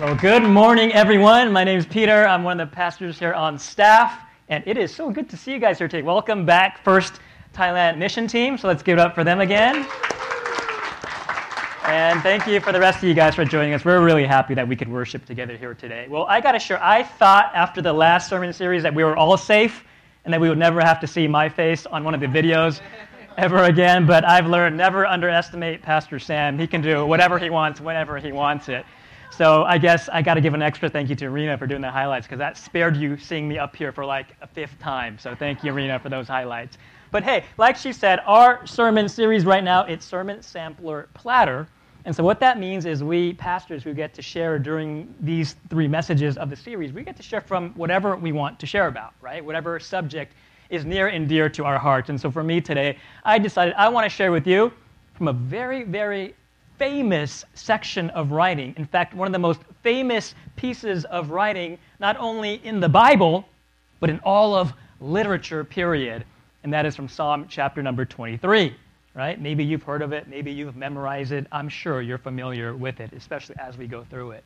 Well, 0.00 0.14
good 0.14 0.44
morning, 0.44 0.94
everyone. 0.94 1.52
My 1.52 1.62
name 1.62 1.78
is 1.78 1.84
Peter. 1.84 2.26
I'm 2.26 2.42
one 2.42 2.58
of 2.58 2.70
the 2.70 2.74
pastors 2.74 3.18
here 3.18 3.34
on 3.34 3.58
staff, 3.58 4.18
and 4.48 4.64
it 4.66 4.78
is 4.78 4.94
so 4.94 5.10
good 5.10 5.28
to 5.28 5.36
see 5.36 5.52
you 5.52 5.58
guys 5.58 5.76
here 5.76 5.88
today. 5.88 6.00
Welcome 6.00 6.46
back, 6.46 6.82
First 6.82 7.20
Thailand 7.52 7.98
Mission 7.98 8.26
Team. 8.26 8.56
So 8.56 8.66
let's 8.66 8.82
give 8.82 8.96
it 8.96 8.98
up 8.98 9.14
for 9.14 9.24
them 9.24 9.42
again. 9.42 9.86
And 11.84 12.22
thank 12.22 12.46
you 12.46 12.60
for 12.60 12.72
the 12.72 12.80
rest 12.80 13.02
of 13.02 13.04
you 13.10 13.12
guys 13.12 13.34
for 13.34 13.44
joining 13.44 13.74
us. 13.74 13.84
We're 13.84 14.02
really 14.02 14.24
happy 14.24 14.54
that 14.54 14.66
we 14.66 14.74
could 14.74 14.88
worship 14.88 15.26
together 15.26 15.54
here 15.58 15.74
today. 15.74 16.06
Well, 16.08 16.24
I 16.24 16.40
got 16.40 16.52
to 16.52 16.58
share, 16.58 16.82
I 16.82 17.02
thought 17.02 17.52
after 17.54 17.82
the 17.82 17.92
last 17.92 18.30
sermon 18.30 18.54
series 18.54 18.82
that 18.84 18.94
we 18.94 19.04
were 19.04 19.18
all 19.18 19.36
safe 19.36 19.84
and 20.24 20.32
that 20.32 20.40
we 20.40 20.48
would 20.48 20.56
never 20.56 20.80
have 20.80 20.98
to 21.00 21.06
see 21.06 21.28
my 21.28 21.46
face 21.46 21.84
on 21.84 22.04
one 22.04 22.14
of 22.14 22.20
the 22.20 22.26
videos 22.26 22.80
ever 23.36 23.64
again, 23.64 24.06
but 24.06 24.24
I've 24.24 24.46
learned 24.46 24.78
never 24.78 25.04
underestimate 25.04 25.82
Pastor 25.82 26.18
Sam. 26.18 26.58
He 26.58 26.66
can 26.66 26.80
do 26.80 27.04
whatever 27.04 27.38
he 27.38 27.50
wants 27.50 27.82
whenever 27.82 28.16
he 28.16 28.32
wants 28.32 28.70
it. 28.70 28.86
So 29.30 29.64
I 29.64 29.78
guess 29.78 30.08
I 30.08 30.22
got 30.22 30.34
to 30.34 30.40
give 30.40 30.54
an 30.54 30.62
extra 30.62 30.90
thank 30.90 31.08
you 31.08 31.16
to 31.16 31.26
Arena 31.26 31.56
for 31.56 31.66
doing 31.66 31.80
the 31.80 31.90
highlights 31.90 32.26
because 32.26 32.38
that 32.38 32.56
spared 32.56 32.96
you 32.96 33.16
seeing 33.16 33.48
me 33.48 33.58
up 33.58 33.74
here 33.74 33.92
for 33.92 34.04
like 34.04 34.36
a 34.42 34.46
fifth 34.46 34.78
time. 34.78 35.18
So 35.18 35.34
thank 35.34 35.64
you, 35.64 35.72
Arena, 35.72 35.98
for 35.98 36.08
those 36.08 36.28
highlights. 36.28 36.76
But 37.10 37.22
hey, 37.22 37.44
like 37.56 37.76
she 37.76 37.92
said, 37.92 38.20
our 38.26 38.66
sermon 38.66 39.08
series 39.08 39.44
right 39.44 39.64
now, 39.64 39.84
it's 39.84 40.04
Sermon 40.04 40.42
Sampler 40.42 41.08
Platter. 41.14 41.68
And 42.04 42.14
so 42.14 42.22
what 42.22 42.40
that 42.40 42.58
means 42.58 42.86
is 42.86 43.02
we 43.02 43.34
pastors 43.34 43.82
who 43.82 43.94
get 43.94 44.14
to 44.14 44.22
share 44.22 44.58
during 44.58 45.14
these 45.20 45.56
three 45.68 45.88
messages 45.88 46.36
of 46.36 46.50
the 46.50 46.56
series, 46.56 46.92
we 46.92 47.02
get 47.02 47.16
to 47.16 47.22
share 47.22 47.40
from 47.40 47.70
whatever 47.70 48.16
we 48.16 48.32
want 48.32 48.58
to 48.60 48.66
share 48.66 48.88
about, 48.88 49.12
right? 49.20 49.44
Whatever 49.44 49.78
subject 49.80 50.34
is 50.70 50.84
near 50.84 51.08
and 51.08 51.28
dear 51.28 51.48
to 51.50 51.64
our 51.64 51.78
hearts. 51.78 52.10
And 52.10 52.20
so 52.20 52.30
for 52.30 52.44
me 52.44 52.60
today, 52.60 52.96
I 53.24 53.38
decided 53.38 53.74
I 53.74 53.88
want 53.88 54.04
to 54.04 54.08
share 54.08 54.32
with 54.32 54.46
you 54.46 54.72
from 55.14 55.28
a 55.28 55.32
very, 55.32 55.82
very 55.82 56.34
famous 56.80 57.44
section 57.52 58.08
of 58.10 58.32
writing. 58.32 58.72
In 58.78 58.86
fact, 58.86 59.12
one 59.12 59.28
of 59.28 59.32
the 59.32 59.38
most 59.38 59.60
famous 59.82 60.34
pieces 60.56 61.04
of 61.04 61.30
writing, 61.30 61.76
not 61.98 62.16
only 62.16 62.54
in 62.64 62.80
the 62.80 62.88
Bible, 62.88 63.46
but 64.00 64.08
in 64.08 64.18
all 64.20 64.54
of 64.54 64.72
literature, 64.98 65.62
period. 65.62 66.24
And 66.64 66.72
that 66.72 66.86
is 66.86 66.96
from 66.96 67.06
Psalm 67.06 67.44
chapter 67.50 67.82
number 67.82 68.06
23, 68.06 68.74
right? 69.12 69.38
Maybe 69.38 69.62
you've 69.62 69.82
heard 69.82 70.00
of 70.00 70.14
it, 70.14 70.26
maybe 70.26 70.50
you've 70.50 70.74
memorized 70.74 71.32
it. 71.32 71.46
I'm 71.52 71.68
sure 71.68 72.00
you're 72.00 72.16
familiar 72.16 72.74
with 72.74 73.00
it, 73.00 73.12
especially 73.12 73.56
as 73.58 73.76
we 73.76 73.86
go 73.86 74.02
through 74.04 74.30
it. 74.30 74.44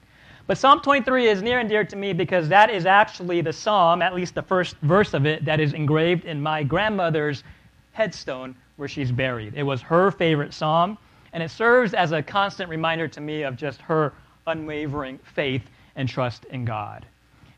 But 0.48 0.58
Psalm 0.58 0.80
23 0.80 1.28
is 1.28 1.40
near 1.40 1.60
and 1.60 1.68
dear 1.68 1.84
to 1.84 1.94
me 1.94 2.12
because 2.12 2.48
that 2.48 2.68
is 2.68 2.84
actually 2.84 3.42
the 3.42 3.52
psalm, 3.52 4.02
at 4.02 4.12
least 4.12 4.34
the 4.34 4.42
first 4.42 4.74
verse 4.82 5.14
of 5.14 5.24
it, 5.24 5.44
that 5.44 5.60
is 5.60 5.72
engraved 5.72 6.24
in 6.24 6.42
my 6.42 6.64
grandmother's 6.64 7.44
headstone 7.92 8.56
where 8.74 8.88
she's 8.88 9.12
buried. 9.12 9.54
It 9.54 9.62
was 9.62 9.80
her 9.82 10.10
favorite 10.10 10.52
psalm. 10.52 10.98
And 11.34 11.42
it 11.42 11.50
serves 11.50 11.92
as 11.92 12.12
a 12.12 12.22
constant 12.22 12.70
reminder 12.70 13.08
to 13.08 13.20
me 13.20 13.42
of 13.42 13.56
just 13.56 13.82
her 13.82 14.14
unwavering 14.46 15.18
faith 15.34 15.68
and 15.96 16.08
trust 16.08 16.44
in 16.46 16.64
God. 16.64 17.04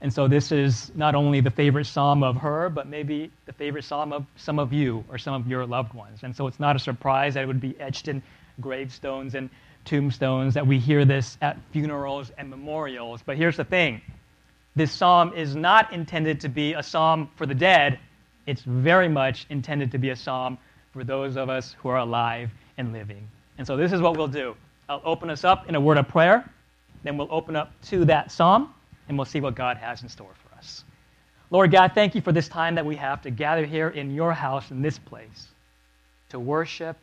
And 0.01 0.13
so 0.13 0.27
this 0.27 0.51
is 0.51 0.91
not 0.95 1.15
only 1.15 1.41
the 1.41 1.51
favorite 1.51 1.85
psalm 1.85 2.23
of 2.23 2.37
her, 2.37 2.71
but 2.71 2.87
maybe 2.87 3.31
the 3.45 3.53
favorite 3.53 3.85
psalm 3.85 4.13
of 4.15 4.25
some 4.37 4.59
of 4.59 4.73
you 4.73 5.05
or 5.11 5.19
some 5.19 5.35
of 5.35 5.47
your 5.47 5.67
loved 5.67 5.93
ones. 5.93 6.21
And 6.23 6.35
so 6.35 6.47
it's 6.47 6.59
not 6.59 6.75
a 6.75 6.79
surprise 6.79 7.35
that 7.35 7.45
it 7.45 7.47
would 7.47 7.61
be 7.61 7.79
etched 7.79 8.09
in 8.09 8.23
gravestones 8.61 9.35
and 9.35 9.51
tombstones, 9.85 10.55
that 10.55 10.67
we 10.67 10.79
hear 10.79 11.05
this 11.05 11.37
at 11.43 11.59
funerals 11.71 12.33
and 12.39 12.49
memorials. 12.49 13.21
But 13.25 13.37
here's 13.37 13.59
the 13.59 13.65
thing 13.65 14.01
this 14.75 14.91
psalm 14.91 15.33
is 15.35 15.55
not 15.55 15.93
intended 15.93 16.41
to 16.41 16.49
be 16.49 16.73
a 16.73 16.83
psalm 16.83 17.31
for 17.37 17.45
the 17.45 17.55
dead, 17.55 17.99
it's 18.47 18.63
very 18.63 19.09
much 19.09 19.47
intended 19.51 19.93
to 19.93 19.99
be 19.99 20.11
a 20.11 20.17
psalm 20.17 20.57
for 20.93 21.05
those 21.05 21.37
of 21.37 21.51
us 21.51 21.77
who 21.79 21.91
are 21.91 21.99
alive 21.99 22.51
and 22.79 22.93
living. 22.93 23.29
And 23.59 23.67
so 23.67 23.77
this 23.77 23.93
is 23.93 24.01
what 24.01 24.17
we'll 24.17 24.29
do. 24.29 24.55
I'll 24.89 25.03
open 25.05 25.31
us 25.31 25.45
up 25.45 25.69
in 25.69 25.75
a 25.75 25.81
word 25.81 25.99
of 25.99 26.09
prayer, 26.09 26.49
then 27.03 27.17
we'll 27.17 27.29
open 27.31 27.57
up 27.57 27.73
to 27.87 28.05
that 28.05 28.31
psalm, 28.31 28.73
and 29.09 29.17
we'll 29.19 29.25
see 29.25 29.41
what 29.41 29.55
God 29.55 29.77
has 29.77 30.03
in 30.03 30.09
store 30.09 30.33
for 30.35 30.59
us. 30.59 30.85
Lord 31.51 31.71
God, 31.71 31.93
thank 31.95 32.15
you 32.15 32.21
for 32.21 32.33
this 32.33 32.49
time 32.49 32.75
that 32.75 32.85
we 32.85 32.97
have 32.97 33.23
to 33.23 33.31
gather 33.31 33.65
here 33.65 33.89
in 33.89 34.15
your 34.15 34.33
house, 34.33 34.71
in 34.71 34.83
this 34.83 34.99
place, 34.99 35.49
to 36.31 36.41
worship 36.41 36.97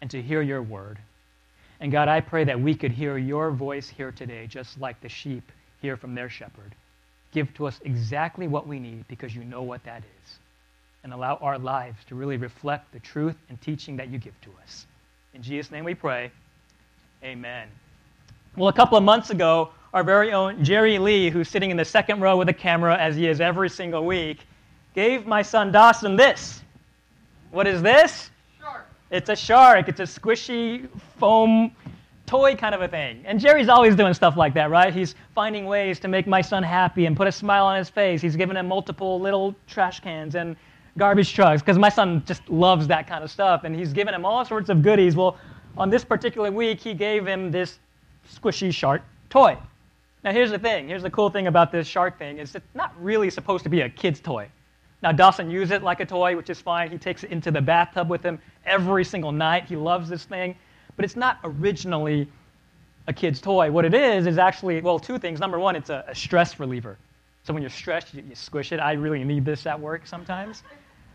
and 0.00 0.10
to 0.10 0.20
hear 0.20 0.42
your 0.42 0.62
word. 0.62 0.98
And 1.80 1.90
God, 1.90 2.08
I 2.08 2.20
pray 2.20 2.44
that 2.44 2.60
we 2.60 2.74
could 2.74 2.92
hear 2.92 3.16
your 3.16 3.50
voice 3.50 3.88
here 3.88 4.12
today, 4.12 4.46
just 4.46 4.78
like 4.78 5.00
the 5.00 5.08
sheep 5.08 5.50
hear 5.80 5.96
from 5.96 6.14
their 6.14 6.28
shepherd. 6.28 6.74
Give 7.32 7.52
to 7.54 7.66
us 7.66 7.80
exactly 7.84 8.48
what 8.48 8.66
we 8.66 8.78
need 8.78 9.08
because 9.08 9.34
you 9.34 9.44
know 9.44 9.62
what 9.62 9.82
that 9.84 10.02
is. 10.02 10.38
And 11.02 11.14
allow 11.14 11.36
our 11.36 11.58
lives 11.58 12.04
to 12.08 12.14
really 12.14 12.36
reflect 12.36 12.92
the 12.92 13.00
truth 13.00 13.36
and 13.48 13.58
teaching 13.62 13.96
that 13.96 14.10
you 14.10 14.18
give 14.18 14.38
to 14.42 14.50
us. 14.62 14.86
In 15.34 15.42
Jesus' 15.42 15.70
name 15.70 15.84
we 15.84 15.94
pray. 15.94 16.30
Amen. 17.22 17.68
Well, 18.56 18.68
a 18.68 18.72
couple 18.72 18.98
of 18.98 19.04
months 19.04 19.30
ago, 19.30 19.70
our 19.94 20.02
very 20.02 20.32
own 20.32 20.64
Jerry 20.64 20.98
Lee, 20.98 21.30
who's 21.30 21.48
sitting 21.48 21.70
in 21.70 21.76
the 21.76 21.84
second 21.84 22.20
row 22.20 22.36
with 22.36 22.48
a 22.48 22.52
camera 22.52 22.96
as 22.96 23.16
he 23.16 23.28
is 23.28 23.40
every 23.40 23.70
single 23.70 24.04
week, 24.04 24.40
gave 24.94 25.26
my 25.26 25.42
son 25.42 25.70
Dawson 25.70 26.16
this. 26.16 26.62
What 27.50 27.66
is 27.66 27.82
this? 27.82 28.30
Shark. 28.58 28.86
It's 29.10 29.28
a 29.28 29.36
shark. 29.36 29.88
It's 29.88 30.00
a 30.00 30.04
squishy 30.04 30.88
foam 31.18 31.72
toy 32.26 32.54
kind 32.54 32.74
of 32.74 32.82
a 32.82 32.88
thing. 32.88 33.22
And 33.24 33.40
Jerry's 33.40 33.68
always 33.68 33.96
doing 33.96 34.14
stuff 34.14 34.36
like 34.36 34.54
that, 34.54 34.70
right? 34.70 34.94
He's 34.94 35.16
finding 35.34 35.66
ways 35.66 35.98
to 36.00 36.08
make 36.08 36.26
my 36.26 36.40
son 36.40 36.62
happy 36.62 37.06
and 37.06 37.16
put 37.16 37.26
a 37.26 37.32
smile 37.32 37.66
on 37.66 37.76
his 37.76 37.88
face. 37.88 38.20
He's 38.20 38.36
giving 38.36 38.56
him 38.56 38.68
multiple 38.68 39.20
little 39.20 39.54
trash 39.66 40.00
cans 40.00 40.36
and 40.36 40.56
garbage 40.98 41.32
trucks 41.32 41.62
because 41.62 41.78
my 41.78 41.88
son 41.88 42.22
just 42.26 42.48
loves 42.48 42.86
that 42.88 43.06
kind 43.06 43.24
of 43.24 43.30
stuff 43.30 43.64
and 43.64 43.74
he's 43.74 43.92
given 43.92 44.14
him 44.14 44.24
all 44.24 44.44
sorts 44.44 44.68
of 44.68 44.82
goodies. 44.82 45.16
Well, 45.16 45.38
on 45.76 45.90
this 45.90 46.04
particular 46.04 46.50
week, 46.50 46.80
he 46.80 46.94
gave 46.94 47.26
him 47.26 47.50
this 47.50 47.78
squishy 48.28 48.72
shark 48.72 49.02
toy. 49.28 49.56
Now, 50.22 50.32
here's 50.32 50.50
the 50.50 50.58
thing. 50.58 50.88
Here's 50.88 51.02
the 51.02 51.10
cool 51.10 51.30
thing 51.30 51.46
about 51.46 51.72
this 51.72 51.86
shark 51.86 52.18
thing 52.18 52.38
is 52.38 52.54
it's 52.54 52.74
not 52.74 52.92
really 53.02 53.30
supposed 53.30 53.64
to 53.64 53.70
be 53.70 53.80
a 53.80 53.88
kid's 53.88 54.20
toy. 54.20 54.48
Now, 55.02 55.12
Dawson 55.12 55.50
uses 55.50 55.70
it 55.70 55.82
like 55.82 56.00
a 56.00 56.04
toy, 56.04 56.36
which 56.36 56.50
is 56.50 56.60
fine. 56.60 56.90
He 56.90 56.98
takes 56.98 57.24
it 57.24 57.30
into 57.30 57.50
the 57.50 57.60
bathtub 57.62 58.10
with 58.10 58.22
him 58.22 58.38
every 58.66 59.04
single 59.04 59.32
night. 59.32 59.64
He 59.64 59.76
loves 59.76 60.10
this 60.10 60.24
thing. 60.24 60.56
But 60.96 61.06
it's 61.06 61.16
not 61.16 61.38
originally 61.42 62.28
a 63.06 63.12
kid's 63.12 63.40
toy. 63.40 63.70
What 63.70 63.86
it 63.86 63.94
is 63.94 64.26
is 64.26 64.36
actually, 64.36 64.82
well, 64.82 64.98
two 64.98 65.18
things. 65.18 65.40
Number 65.40 65.58
one, 65.58 65.74
it's 65.74 65.88
a, 65.88 66.04
a 66.06 66.14
stress 66.14 66.60
reliever. 66.60 66.98
So 67.42 67.52
when 67.54 67.62
you're 67.62 67.70
stressed, 67.70 68.14
you, 68.14 68.22
you 68.28 68.34
squish 68.34 68.72
it. 68.72 68.80
I 68.80 68.92
really 68.92 69.24
need 69.24 69.44
this 69.44 69.66
at 69.66 69.78
work 69.78 70.06
sometimes. 70.06 70.62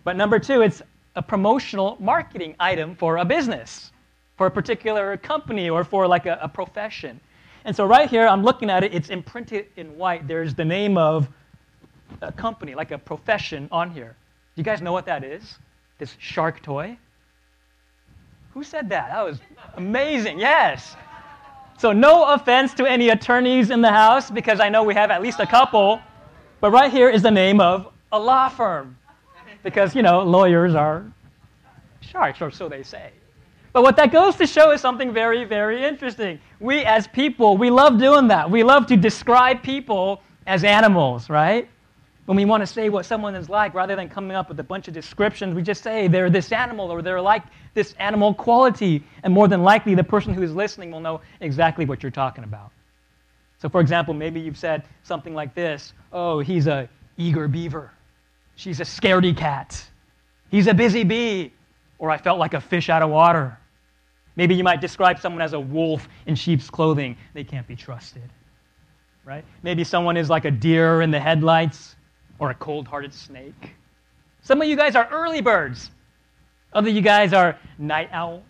But 0.04 0.16
number 0.16 0.40
two, 0.40 0.62
it's 0.62 0.82
a 1.16 1.22
promotional 1.22 1.98
marketing 2.00 2.56
item 2.60 2.96
for 2.96 3.18
a 3.18 3.26
business, 3.26 3.92
for 4.38 4.48
a 4.48 4.52
particular 4.52 5.18
company, 5.18 5.70
or 5.70 5.84
for 5.84 6.08
like 6.08 6.26
a, 6.26 6.38
a 6.42 6.50
profession. 6.50 7.20
And 7.64 7.76
so 7.76 7.86
right 7.86 8.10
here, 8.10 8.28
I'm 8.28 8.44
looking 8.44 8.70
at 8.70 8.84
it, 8.84 8.94
it's 8.94 9.10
imprinted 9.10 9.68
in 9.76 9.98
white. 9.98 10.28
There's 10.28 10.54
the 10.54 10.66
name 10.66 10.98
of 10.98 11.28
a 12.22 12.32
company, 12.32 12.76
like 12.76 12.92
a 12.92 12.98
profession 12.98 13.68
on 13.72 13.92
here. 13.92 14.16
Do 14.56 14.60
you 14.60 14.64
guys 14.64 14.82
know 14.82 14.94
what 14.94 15.06
that 15.06 15.24
is? 15.24 15.58
This 15.98 16.16
shark 16.20 16.62
toy? 16.62 16.98
Who 18.54 18.64
said 18.64 18.90
that? 18.90 19.10
That 19.10 19.26
was 19.26 19.40
amazing. 19.76 20.40
Yes. 20.40 20.96
So, 21.78 21.92
no 21.92 22.34
offense 22.34 22.74
to 22.76 22.86
any 22.86 23.10
attorneys 23.10 23.70
in 23.70 23.82
the 23.82 23.92
house, 23.92 24.32
because 24.32 24.62
I 24.62 24.70
know 24.70 24.84
we 24.84 24.94
have 24.94 25.12
at 25.12 25.22
least 25.22 25.40
a 25.42 25.46
couple, 25.46 26.00
but 26.66 26.72
right 26.72 26.92
here 26.92 27.12
is 27.12 27.22
the 27.22 27.30
name 27.30 27.62
of 27.62 27.94
a 28.12 28.20
law 28.20 28.50
firm 28.50 28.98
because, 29.62 29.94
you 29.94 30.02
know, 30.02 30.24
lawyers 30.24 30.74
are 30.74 31.06
sharks, 32.02 32.42
or 32.42 32.50
so 32.50 32.68
they 32.68 32.82
say. 32.82 33.12
But 33.72 33.84
what 33.84 33.96
that 33.98 34.12
goes 34.12 34.36
to 34.38 34.48
show 34.48 34.72
is 34.72 34.82
something 34.82 35.14
very, 35.14 35.44
very 35.44 35.86
interesting. 35.86 36.40
We 36.60 36.84
as 36.84 37.08
people, 37.08 37.56
we 37.56 37.70
love 37.70 38.00
doing 38.00 38.28
that. 38.30 38.50
We 38.50 38.64
love 38.64 38.88
to 38.88 38.98
describe 38.98 39.62
people 39.62 40.24
as 40.48 40.64
animals, 40.64 41.30
right? 41.30 41.70
When 42.26 42.36
we 42.36 42.46
want 42.46 42.62
to 42.62 42.66
say 42.66 42.90
what 42.90 43.06
someone 43.06 43.36
is 43.36 43.48
like, 43.48 43.76
rather 43.76 43.96
than 43.96 44.10
coming 44.10 44.36
up 44.36 44.50
with 44.50 44.60
a 44.60 44.64
bunch 44.64 44.88
of 44.88 44.96
descriptions, 44.96 45.54
we 45.54 45.62
just 45.62 45.84
say 45.84 46.08
they're 46.08 46.32
this 46.32 46.52
animal 46.52 46.92
or 46.92 47.04
they're 47.04 47.22
like 47.22 47.44
this 47.76 47.94
animal 48.00 48.34
quality. 48.34 49.04
And 49.22 49.32
more 49.32 49.48
than 49.48 49.62
likely, 49.62 49.94
the 49.94 50.04
person 50.04 50.34
who 50.34 50.42
is 50.42 50.56
listening 50.56 50.90
will 50.90 51.00
know 51.00 51.22
exactly 51.42 51.86
what 51.86 52.02
you're 52.02 52.12
talking 52.12 52.44
about. 52.44 52.72
So, 53.58 53.70
for 53.70 53.82
example, 53.82 54.14
maybe 54.14 54.40
you've 54.40 54.58
said 54.58 54.84
something 55.04 55.34
like 55.34 55.56
this 55.56 55.94
Oh, 56.12 56.40
he's 56.40 56.68
a 56.68 56.90
eager 57.18 57.48
beaver. 57.48 57.92
She's 58.56 58.80
a 58.80 58.84
scaredy 58.84 59.36
cat. 59.36 59.84
He's 60.50 60.68
a 60.68 60.74
busy 60.74 61.04
bee. 61.04 61.52
Or 61.98 62.10
I 62.10 62.18
felt 62.18 62.40
like 62.40 62.54
a 62.54 62.62
fish 62.62 62.90
out 62.90 63.02
of 63.02 63.10
water. 63.10 63.58
Maybe 64.36 64.56
you 64.56 64.64
might 64.64 64.82
describe 64.82 65.20
someone 65.20 65.42
as 65.42 65.54
a 65.54 65.60
wolf 65.60 66.08
in 66.26 66.36
sheep's 66.36 66.70
clothing. 66.70 67.18
They 67.34 67.44
can't 67.44 67.68
be 67.68 67.76
trusted. 67.76 68.30
Right? 69.24 69.46
Maybe 69.64 69.84
someone 69.84 70.18
is 70.18 70.30
like 70.30 70.46
a 70.46 70.52
deer 70.52 71.02
in 71.02 71.10
the 71.10 71.20
headlights 71.20 71.96
or 72.38 72.52
a 72.52 72.54
cold 72.56 72.88
hearted 72.88 73.14
snake. 73.14 73.76
Some 74.42 74.62
of 74.62 74.68
you 74.68 74.76
guys 74.76 74.96
are 74.96 75.08
early 75.10 75.42
birds. 75.42 75.90
Other 76.74 76.90
you 76.90 77.02
guys 77.02 77.34
are 77.34 77.58
night 77.78 78.10
owls. 78.12 78.44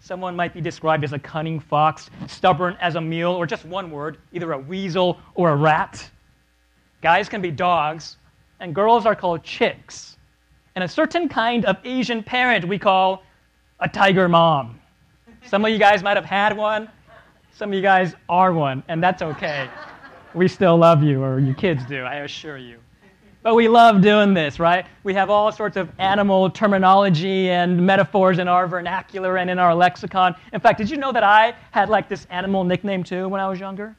Someone 0.00 0.34
might 0.34 0.54
be 0.54 0.62
described 0.62 1.04
as 1.04 1.12
a 1.12 1.18
cunning 1.18 1.60
fox, 1.60 2.08
stubborn 2.26 2.76
as 2.80 2.96
a 2.96 3.00
mule, 3.00 3.34
or 3.34 3.46
just 3.46 3.66
one 3.66 3.90
word, 3.90 4.16
either 4.32 4.52
a 4.52 4.58
weasel 4.58 5.20
or 5.34 5.50
a 5.50 5.56
rat. 5.56 6.10
Guys 7.02 7.28
can 7.28 7.42
be 7.42 7.50
dogs, 7.50 8.16
and 8.60 8.74
girls 8.74 9.04
are 9.04 9.14
called 9.14 9.44
chicks. 9.44 10.16
And 10.74 10.82
a 10.82 10.88
certain 10.88 11.28
kind 11.28 11.66
of 11.66 11.76
Asian 11.84 12.22
parent 12.22 12.66
we 12.66 12.78
call 12.78 13.22
a 13.80 13.88
tiger 13.88 14.28
mom. 14.28 14.80
Some 15.44 15.64
of 15.64 15.70
you 15.70 15.78
guys 15.78 16.02
might 16.02 16.16
have 16.16 16.24
had 16.24 16.56
one. 16.56 16.88
Some 17.52 17.70
of 17.70 17.74
you 17.74 17.82
guys 17.82 18.14
are 18.28 18.54
one, 18.54 18.82
and 18.88 19.02
that's 19.02 19.20
okay. 19.20 19.68
we 20.34 20.48
still 20.48 20.78
love 20.78 21.02
you, 21.02 21.22
or 21.22 21.38
your 21.38 21.54
kids 21.54 21.84
do, 21.84 22.02
I 22.04 22.16
assure 22.16 22.56
you. 22.56 22.78
But 23.42 23.54
we 23.54 23.68
love 23.68 24.02
doing 24.02 24.34
this, 24.34 24.60
right? 24.60 24.84
We 25.02 25.14
have 25.14 25.30
all 25.30 25.50
sorts 25.50 25.78
of 25.78 25.90
animal 25.98 26.50
terminology 26.50 27.48
and 27.48 27.86
metaphors 27.86 28.38
in 28.38 28.48
our 28.48 28.66
vernacular 28.66 29.38
and 29.38 29.48
in 29.48 29.58
our 29.58 29.74
lexicon. 29.74 30.34
In 30.52 30.60
fact, 30.60 30.76
did 30.76 30.90
you 30.90 30.98
know 30.98 31.10
that 31.10 31.24
I 31.24 31.54
had 31.70 31.88
like 31.88 32.06
this 32.06 32.26
animal 32.28 32.64
nickname 32.64 33.02
too 33.02 33.28
when 33.28 33.40
I 33.40 33.48
was 33.48 33.58
younger? 33.58 33.96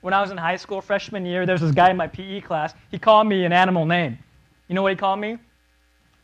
When 0.00 0.12
I 0.12 0.20
was 0.20 0.32
in 0.32 0.36
high 0.36 0.56
school, 0.56 0.80
freshman 0.80 1.24
year, 1.24 1.46
there 1.46 1.54
was 1.54 1.62
this 1.62 1.70
guy 1.70 1.90
in 1.90 1.96
my 1.96 2.08
PE 2.08 2.40
class. 2.40 2.74
He 2.90 2.98
called 2.98 3.28
me 3.28 3.44
an 3.44 3.52
animal 3.52 3.86
name. 3.86 4.18
You 4.66 4.74
know 4.74 4.82
what 4.82 4.90
he 4.90 4.96
called 4.96 5.20
me? 5.20 5.38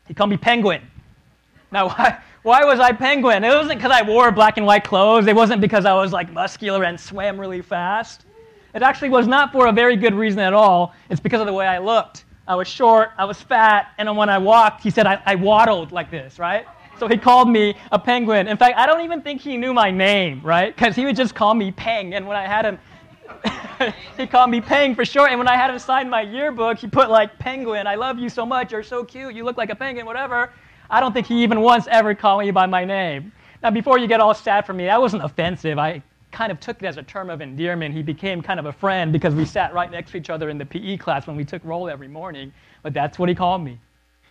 He 0.07 0.13
called 0.13 0.29
me 0.29 0.37
Penguin. 0.37 0.81
Now, 1.71 1.87
why, 1.95 2.19
why 2.41 2.65
was 2.65 2.81
I 2.81 2.91
Penguin? 2.91 3.45
It 3.45 3.49
wasn't 3.49 3.79
because 3.79 3.91
I 3.91 4.01
wore 4.01 4.29
black 4.31 4.57
and 4.57 4.65
white 4.65 4.83
clothes. 4.83 5.27
It 5.27 5.35
wasn't 5.35 5.61
because 5.61 5.85
I 5.85 5.93
was 5.93 6.11
like 6.11 6.33
muscular 6.33 6.83
and 6.83 6.99
swam 6.99 7.39
really 7.39 7.61
fast. 7.61 8.25
It 8.73 8.81
actually 8.81 9.09
was 9.09 9.25
not 9.25 9.53
for 9.53 9.67
a 9.67 9.71
very 9.71 9.95
good 9.95 10.13
reason 10.13 10.39
at 10.39 10.53
all. 10.53 10.93
It's 11.09 11.21
because 11.21 11.39
of 11.39 11.47
the 11.47 11.53
way 11.53 11.65
I 11.65 11.77
looked. 11.77 12.25
I 12.47 12.55
was 12.55 12.67
short, 12.67 13.09
I 13.17 13.25
was 13.25 13.41
fat, 13.41 13.91
and 13.97 14.15
when 14.15 14.29
I 14.29 14.37
walked, 14.37 14.81
he 14.81 14.89
said 14.89 15.05
I, 15.05 15.21
I 15.25 15.35
waddled 15.35 15.91
like 15.91 16.09
this, 16.09 16.39
right? 16.39 16.65
So 16.99 17.07
he 17.07 17.17
called 17.17 17.49
me 17.49 17.75
a 17.91 17.99
penguin. 17.99 18.47
In 18.47 18.57
fact, 18.57 18.77
I 18.77 18.85
don't 18.87 19.01
even 19.01 19.21
think 19.21 19.41
he 19.41 19.57
knew 19.57 19.73
my 19.73 19.91
name, 19.91 20.41
right? 20.43 20.75
Because 20.75 20.95
he 20.95 21.05
would 21.05 21.15
just 21.15 21.35
call 21.35 21.53
me 21.53 21.71
Peng. 21.71 22.15
And 22.15 22.27
when 22.27 22.35
I 22.35 22.47
had 22.47 22.65
him, 22.65 22.79
he 24.17 24.25
called 24.25 24.49
me 24.49 24.61
Peng 24.61 24.95
for 24.95 25.05
short. 25.05 25.29
And 25.29 25.37
when 25.37 25.47
I 25.47 25.55
had 25.55 25.69
him 25.69 25.77
sign 25.77 26.09
my 26.09 26.21
yearbook, 26.21 26.79
he 26.79 26.87
put 26.87 27.11
like 27.11 27.37
Penguin. 27.37 27.85
I 27.85 27.95
love 27.95 28.17
you 28.17 28.29
so 28.29 28.45
much. 28.47 28.71
You're 28.71 28.81
so 28.81 29.03
cute. 29.03 29.35
You 29.35 29.43
look 29.43 29.57
like 29.57 29.69
a 29.69 29.75
penguin, 29.75 30.07
whatever. 30.07 30.51
I 30.89 30.99
don't 30.99 31.13
think 31.13 31.27
he 31.27 31.43
even 31.43 31.61
once 31.61 31.85
ever 31.91 32.15
called 32.15 32.41
me 32.41 32.49
by 32.49 32.65
my 32.65 32.83
name. 32.83 33.31
Now, 33.61 33.69
before 33.69 33.99
you 33.99 34.07
get 34.07 34.19
all 34.19 34.33
sad 34.33 34.65
for 34.65 34.73
me, 34.73 34.85
that 34.85 34.99
wasn't 34.99 35.23
offensive. 35.23 35.77
I 35.77 36.01
kind 36.37 36.51
of 36.51 36.59
took 36.59 36.83
it 36.83 36.85
as 36.85 36.97
a 36.97 37.03
term 37.03 37.31
of 37.31 37.41
endearment. 37.41 37.95
He 37.95 38.03
became 38.03 38.43
kind 38.43 38.59
of 38.59 38.67
a 38.67 38.71
friend 38.71 39.11
because 39.11 39.33
we 39.33 39.43
sat 39.43 39.73
right 39.73 39.89
next 39.89 40.11
to 40.11 40.17
each 40.17 40.29
other 40.29 40.51
in 40.51 40.59
the 40.59 40.65
PE 40.65 40.97
class 40.97 41.25
when 41.25 41.35
we 41.35 41.43
took 41.43 41.65
roll 41.65 41.89
every 41.89 42.07
morning. 42.07 42.53
But 42.83 42.93
that's 42.93 43.17
what 43.17 43.27
he 43.27 43.33
called 43.33 43.63
me. 43.63 43.79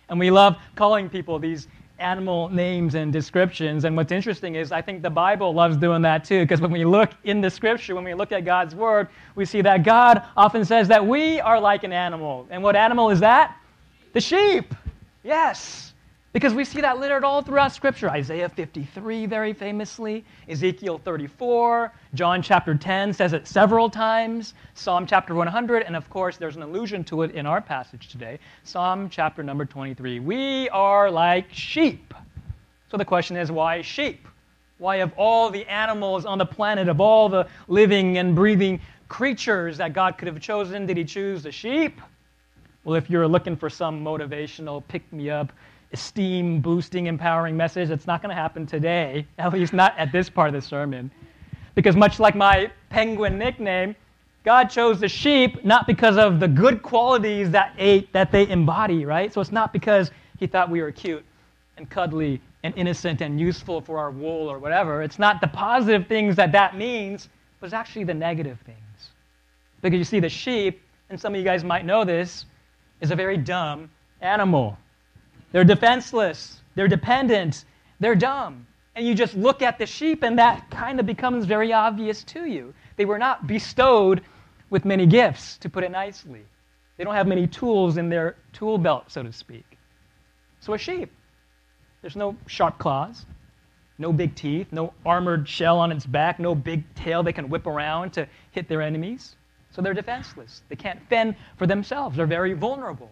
And 0.07 0.17
we 0.17 0.31
love 0.31 0.55
calling 0.75 1.09
people 1.09 1.37
these 1.37 1.67
animal 1.99 2.47
names 2.47 2.95
and 2.95 3.11
descriptions. 3.11 3.83
And 3.83 3.97
what's 3.97 4.13
interesting 4.13 4.55
is 4.55 4.71
I 4.71 4.81
think 4.81 5.01
the 5.01 5.09
Bible 5.09 5.53
loves 5.53 5.75
doing 5.75 6.01
that 6.03 6.23
too, 6.23 6.43
because 6.45 6.61
when 6.61 6.71
we 6.71 6.85
look 6.85 7.09
in 7.25 7.41
the 7.41 7.49
scripture, 7.49 7.93
when 7.93 8.05
we 8.05 8.13
look 8.13 8.31
at 8.31 8.45
God's 8.45 8.73
word, 8.73 9.09
we 9.35 9.43
see 9.43 9.61
that 9.63 9.83
God 9.83 10.23
often 10.37 10.63
says 10.63 10.87
that 10.87 11.05
we 11.05 11.41
are 11.41 11.59
like 11.59 11.83
an 11.83 11.91
animal. 11.91 12.47
And 12.49 12.63
what 12.63 12.77
animal 12.77 13.09
is 13.09 13.19
that? 13.19 13.57
The 14.13 14.21
sheep. 14.21 14.73
Yes. 15.25 15.86
Because 16.33 16.53
we 16.53 16.65
see 16.65 16.81
that 16.81 16.99
littered 16.99 17.23
all 17.23 17.41
throughout 17.41 17.71
Scripture. 17.71 18.09
Isaiah 18.09 18.49
53, 18.49 19.25
very 19.25 19.53
famously, 19.53 20.25
Ezekiel 20.49 20.99
34, 20.99 21.91
John 22.13 22.41
chapter 22.41 22.75
10 22.75 23.13
says 23.13 23.33
it 23.33 23.47
several 23.47 23.89
times, 23.89 24.53
Psalm 24.75 25.07
chapter 25.07 25.33
100, 25.33 25.83
and 25.83 25.95
of 25.95 26.09
course, 26.09 26.37
there's 26.37 26.57
an 26.57 26.63
allusion 26.63 27.03
to 27.05 27.23
it 27.23 27.31
in 27.31 27.45
our 27.45 27.61
passage 27.61 28.09
today, 28.09 28.39
Psalm 28.63 29.09
chapter 29.09 29.41
number 29.41 29.65
23. 29.65 30.19
We 30.19 30.69
are 30.69 31.09
like 31.09 31.45
sheep. 31.51 32.13
So 32.91 32.97
the 32.97 33.05
question 33.05 33.37
is, 33.37 33.51
why 33.51 33.81
sheep? 33.81 34.27
Why, 34.79 34.97
of 34.97 35.11
all 35.17 35.49
the 35.49 35.65
animals 35.65 36.25
on 36.25 36.37
the 36.37 36.45
planet, 36.45 36.87
of 36.87 37.01
all 37.01 37.29
the 37.29 37.47
living 37.67 38.17
and 38.17 38.35
breathing 38.35 38.79
creatures 39.07 39.77
that 39.77 39.93
God 39.93 40.17
could 40.17 40.27
have 40.27 40.39
chosen, 40.39 40.85
did 40.85 40.97
He 40.97 41.05
choose 41.05 41.41
the 41.41 41.51
sheep? 41.51 41.99
Well, 42.83 42.95
if 42.95 43.09
you're 43.09 43.27
looking 43.27 43.55
for 43.55 43.69
some 43.69 44.03
motivational 44.03 44.83
pick 44.87 45.11
me 45.11 45.29
up, 45.29 45.51
esteem 45.93 46.61
boosting, 46.61 47.07
empowering 47.07 47.55
message. 47.55 47.89
It's 47.89 48.07
not 48.07 48.21
going 48.21 48.35
to 48.35 48.41
happen 48.41 48.65
today, 48.65 49.25
at 49.37 49.53
least 49.53 49.73
not 49.73 49.97
at 49.97 50.11
this 50.11 50.29
part 50.29 50.49
of 50.49 50.53
the 50.53 50.61
sermon. 50.61 51.11
Because 51.75 51.95
much 51.95 52.19
like 52.19 52.35
my 52.35 52.71
penguin 52.89 53.37
nickname, 53.37 53.95
God 54.43 54.65
chose 54.65 54.99
the 54.99 55.09
sheep 55.09 55.63
not 55.65 55.85
because 55.87 56.17
of 56.17 56.39
the 56.39 56.47
good 56.47 56.81
qualities 56.81 57.51
that, 57.51 57.73
ate, 57.77 58.11
that 58.13 58.31
they 58.31 58.47
embody, 58.47 59.05
right? 59.05 59.33
So 59.33 59.41
it's 59.41 59.51
not 59.51 59.73
because 59.73 60.11
he 60.39 60.47
thought 60.47 60.69
we 60.69 60.81
were 60.81 60.91
cute 60.91 61.25
and 61.77 61.89
cuddly 61.89 62.41
and 62.63 62.73
innocent 62.75 63.21
and 63.21 63.39
useful 63.39 63.81
for 63.81 63.97
our 63.97 64.09
wool 64.09 64.49
or 64.49 64.57
whatever. 64.57 65.03
It's 65.03 65.19
not 65.19 65.41
the 65.41 65.47
positive 65.47 66.07
things 66.07 66.35
that 66.37 66.51
that 66.53 66.75
means, 66.75 67.29
but 67.59 67.67
it's 67.67 67.73
actually 67.73 68.05
the 68.05 68.13
negative 68.13 68.59
things. 68.65 69.09
Because 69.81 69.97
you 69.97 70.03
see, 70.03 70.19
the 70.19 70.29
sheep, 70.29 70.81
and 71.09 71.19
some 71.19 71.33
of 71.33 71.39
you 71.39 71.45
guys 71.45 71.63
might 71.63 71.85
know 71.85 72.03
this, 72.03 72.45
is 73.01 73.11
a 73.11 73.15
very 73.15 73.37
dumb 73.37 73.89
animal. 74.21 74.77
They're 75.51 75.63
defenseless, 75.63 76.61
they're 76.75 76.87
dependent, 76.87 77.65
they're 77.99 78.15
dumb. 78.15 78.67
And 78.95 79.05
you 79.05 79.13
just 79.13 79.35
look 79.35 79.61
at 79.61 79.77
the 79.77 79.85
sheep, 79.85 80.23
and 80.23 80.39
that 80.39 80.69
kind 80.71 80.99
of 80.99 81.05
becomes 81.05 81.45
very 81.45 81.71
obvious 81.71 82.23
to 82.25 82.45
you. 82.45 82.73
They 82.95 83.05
were 83.05 83.19
not 83.19 83.47
bestowed 83.47 84.21
with 84.69 84.85
many 84.85 85.05
gifts, 85.05 85.57
to 85.59 85.69
put 85.69 85.83
it 85.83 85.91
nicely. 85.91 86.41
They 86.97 87.03
don't 87.03 87.13
have 87.13 87.27
many 87.27 87.47
tools 87.47 87.97
in 87.97 88.09
their 88.09 88.35
tool 88.53 88.77
belt, 88.77 89.05
so 89.07 89.23
to 89.23 89.31
speak. 89.31 89.77
So, 90.59 90.73
a 90.73 90.77
sheep, 90.77 91.11
there's 92.01 92.15
no 92.15 92.35
sharp 92.47 92.79
claws, 92.79 93.25
no 93.99 94.11
big 94.11 94.35
teeth, 94.35 94.67
no 94.71 94.93
armored 95.05 95.47
shell 95.47 95.79
on 95.79 95.91
its 95.91 96.05
back, 96.05 96.39
no 96.39 96.55
big 96.55 96.83
tail 96.95 97.23
they 97.23 97.33
can 97.33 97.49
whip 97.49 97.67
around 97.67 98.11
to 98.13 98.27
hit 98.51 98.67
their 98.67 98.81
enemies. 98.81 99.35
So, 99.69 99.81
they're 99.81 99.93
defenseless. 99.93 100.63
They 100.69 100.75
can't 100.75 100.99
fend 101.07 101.35
for 101.57 101.67
themselves, 101.67 102.17
they're 102.17 102.25
very 102.25 102.53
vulnerable. 102.53 103.11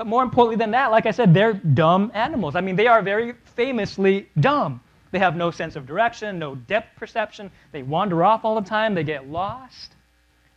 But 0.00 0.06
more 0.06 0.22
importantly 0.22 0.56
than 0.56 0.70
that, 0.70 0.90
like 0.90 1.04
I 1.04 1.10
said, 1.10 1.34
they're 1.34 1.52
dumb 1.52 2.10
animals. 2.14 2.56
I 2.56 2.62
mean, 2.62 2.74
they 2.74 2.86
are 2.86 3.02
very 3.02 3.34
famously 3.54 4.30
dumb. 4.40 4.80
They 5.10 5.18
have 5.18 5.36
no 5.36 5.50
sense 5.50 5.76
of 5.76 5.84
direction, 5.84 6.38
no 6.38 6.54
depth 6.54 6.96
perception. 6.96 7.50
They 7.70 7.82
wander 7.82 8.24
off 8.24 8.42
all 8.42 8.58
the 8.58 8.66
time, 8.66 8.94
they 8.94 9.04
get 9.04 9.28
lost. 9.28 9.92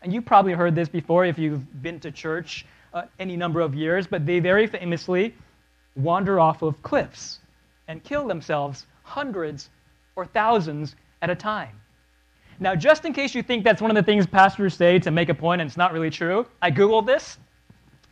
And 0.02 0.14
you've 0.14 0.24
probably 0.24 0.54
heard 0.54 0.76
this 0.76 0.88
before 0.88 1.26
if 1.26 1.38
you've 1.38 1.82
been 1.82 2.00
to 2.00 2.10
church 2.10 2.66
uh, 2.94 3.02
any 3.20 3.36
number 3.36 3.60
of 3.60 3.76
years, 3.76 4.08
but 4.08 4.26
they 4.26 4.40
very 4.40 4.66
famously 4.66 5.36
wander 5.98 6.40
off 6.40 6.62
of 6.62 6.82
cliffs 6.82 7.40
and 7.90 8.02
kill 8.02 8.26
themselves 8.26 8.86
hundreds 9.04 9.70
or 10.16 10.26
thousands 10.26 10.96
at 11.22 11.30
a 11.30 11.36
time. 11.36 11.82
Now, 12.62 12.76
just 12.76 13.04
in 13.04 13.12
case 13.12 13.36
you 13.36 13.44
think 13.44 13.66
that's 13.66 13.82
one 13.82 13.92
of 13.92 13.96
the 13.96 14.04
things 14.04 14.26
pastors 14.26 14.74
say 14.74 15.00
to 15.00 15.12
make 15.12 15.28
a 15.28 15.34
point 15.34 15.60
and 15.60 15.68
it's 15.68 15.76
not 15.76 15.92
really 15.92 16.10
true, 16.10 16.48
I 16.62 16.72
Googled 16.72 17.06
this 17.06 17.40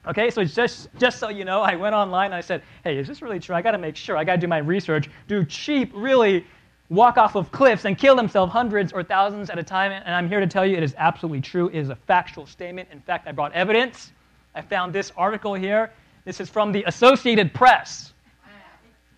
Okay, 0.07 0.31
so 0.31 0.43
just, 0.43 0.89
just 0.97 1.19
so 1.19 1.29
you 1.29 1.45
know, 1.45 1.61
I 1.61 1.75
went 1.75 1.93
online 1.93 2.27
and 2.27 2.35
I 2.35 2.41
said, 2.41 2.63
hey, 2.83 2.97
is 2.97 3.07
this 3.07 3.21
really 3.21 3.39
true? 3.39 3.55
I 3.55 3.61
got 3.61 3.71
to 3.71 3.77
make 3.77 3.95
sure. 3.95 4.17
I 4.17 4.23
got 4.23 4.33
to 4.33 4.37
do 4.39 4.47
my 4.47 4.57
research. 4.57 5.09
Do 5.27 5.45
sheep 5.47 5.91
really 5.93 6.45
walk 6.89 7.17
off 7.17 7.35
of 7.35 7.51
cliffs 7.51 7.85
and 7.85 7.95
kill 7.97 8.15
themselves 8.15 8.51
hundreds 8.51 8.91
or 8.91 9.03
thousands 9.03 9.51
at 9.51 9.59
a 9.59 9.63
time? 9.63 9.91
And 9.91 10.15
I'm 10.15 10.27
here 10.27 10.39
to 10.39 10.47
tell 10.47 10.65
you 10.65 10.75
it 10.75 10.81
is 10.81 10.95
absolutely 10.97 11.41
true. 11.41 11.67
It 11.69 11.75
is 11.75 11.89
a 11.89 11.95
factual 11.95 12.47
statement. 12.47 12.89
In 12.91 12.99
fact, 12.99 13.27
I 13.27 13.31
brought 13.31 13.53
evidence. 13.53 14.11
I 14.55 14.61
found 14.61 14.91
this 14.91 15.11
article 15.15 15.53
here. 15.53 15.91
This 16.25 16.39
is 16.39 16.49
from 16.49 16.71
the 16.71 16.83
Associated 16.83 17.53
Press, 17.53 18.13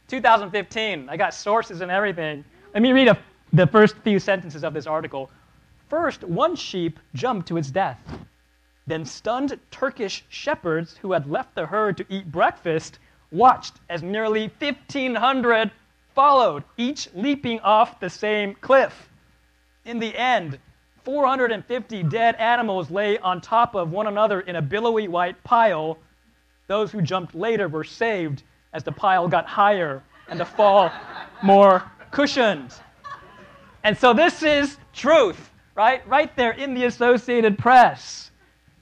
2015. 0.09 1.07
I 1.09 1.17
got 1.17 1.33
sources 1.33 1.81
and 1.81 1.89
everything. 1.89 2.43
Let 2.73 2.83
me 2.83 2.91
read 2.91 3.07
a, 3.07 3.17
the 3.53 3.67
first 3.67 3.95
few 4.03 4.19
sentences 4.19 4.63
of 4.63 4.73
this 4.73 4.85
article. 4.85 5.31
First, 5.89 6.23
one 6.23 6.55
sheep 6.55 6.99
jumped 7.13 7.47
to 7.47 7.57
its 7.57 7.71
death. 7.71 7.99
Then 8.85 9.05
stunned 9.05 9.57
Turkish 9.71 10.25
shepherds 10.29 10.97
who 10.97 11.13
had 11.13 11.29
left 11.29 11.55
the 11.55 11.65
herd 11.65 11.97
to 11.97 12.05
eat 12.09 12.31
breakfast 12.31 12.99
watched 13.31 13.75
as 13.89 14.03
nearly 14.03 14.51
1,500 14.59 15.71
followed, 16.13 16.63
each 16.77 17.09
leaping 17.13 17.59
off 17.61 17.99
the 17.99 18.09
same 18.09 18.55
cliff. 18.55 19.09
In 19.85 19.99
the 19.99 20.15
end, 20.17 20.59
450 21.03 22.03
dead 22.03 22.35
animals 22.35 22.89
lay 22.89 23.17
on 23.19 23.41
top 23.41 23.75
of 23.75 23.91
one 23.91 24.07
another 24.07 24.41
in 24.41 24.55
a 24.55 24.61
billowy 24.61 25.07
white 25.07 25.43
pile. 25.43 25.97
Those 26.67 26.91
who 26.91 27.01
jumped 27.01 27.35
later 27.35 27.67
were 27.67 27.83
saved 27.83 28.43
as 28.73 28.83
the 28.83 28.91
pile 28.91 29.27
got 29.27 29.45
higher 29.45 30.01
and 30.29 30.39
the 30.39 30.45
fall 30.45 30.91
more 31.41 31.83
cushioned. 32.11 32.73
And 33.83 33.97
so 33.97 34.13
this 34.13 34.43
is 34.43 34.77
truth, 34.93 35.51
right? 35.75 36.07
Right 36.07 36.33
there 36.35 36.51
in 36.51 36.73
the 36.73 36.85
Associated 36.85 37.57
Press. 37.57 38.22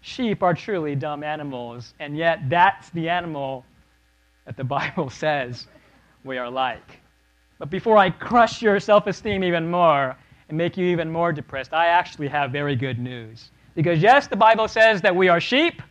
Sheep 0.02 0.42
are 0.42 0.54
truly 0.54 0.96
dumb 0.96 1.24
animals, 1.24 1.94
and 2.00 2.18
yet 2.18 2.50
that's 2.50 2.90
the 2.90 3.08
animal 3.08 3.64
that 4.46 4.58
the 4.58 4.64
Bible 4.80 5.10
says 5.10 5.68
we 6.24 6.38
are 6.38 6.50
like. 6.50 7.00
But 7.60 7.70
before 7.70 7.98
I 7.98 8.10
crush 8.10 8.62
your 8.62 8.80
self 8.80 9.06
esteem 9.08 9.44
even 9.44 9.70
more 9.70 10.18
and 10.50 10.58
make 10.58 10.76
you 10.76 10.88
even 10.88 11.12
more 11.12 11.32
depressed, 11.32 11.74
I 11.74 11.88
actually 11.88 12.28
have 12.28 12.52
very 12.52 12.76
good 12.76 12.98
news. 12.98 13.52
Because, 13.76 14.02
yes, 14.02 14.28
the 14.28 14.36
Bible 14.36 14.68
says 14.68 15.02
that 15.02 15.16
we 15.16 15.30
are 15.30 15.40
sheep, 15.40 15.82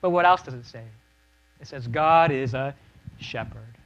but 0.00 0.10
what 0.10 0.24
else 0.24 0.42
does 0.42 0.54
it 0.54 0.66
say? 0.66 0.82
It 1.60 1.66
says 1.66 1.86
God 1.86 2.30
is 2.30 2.54
a 2.54 2.74
shepherd. 3.18 3.76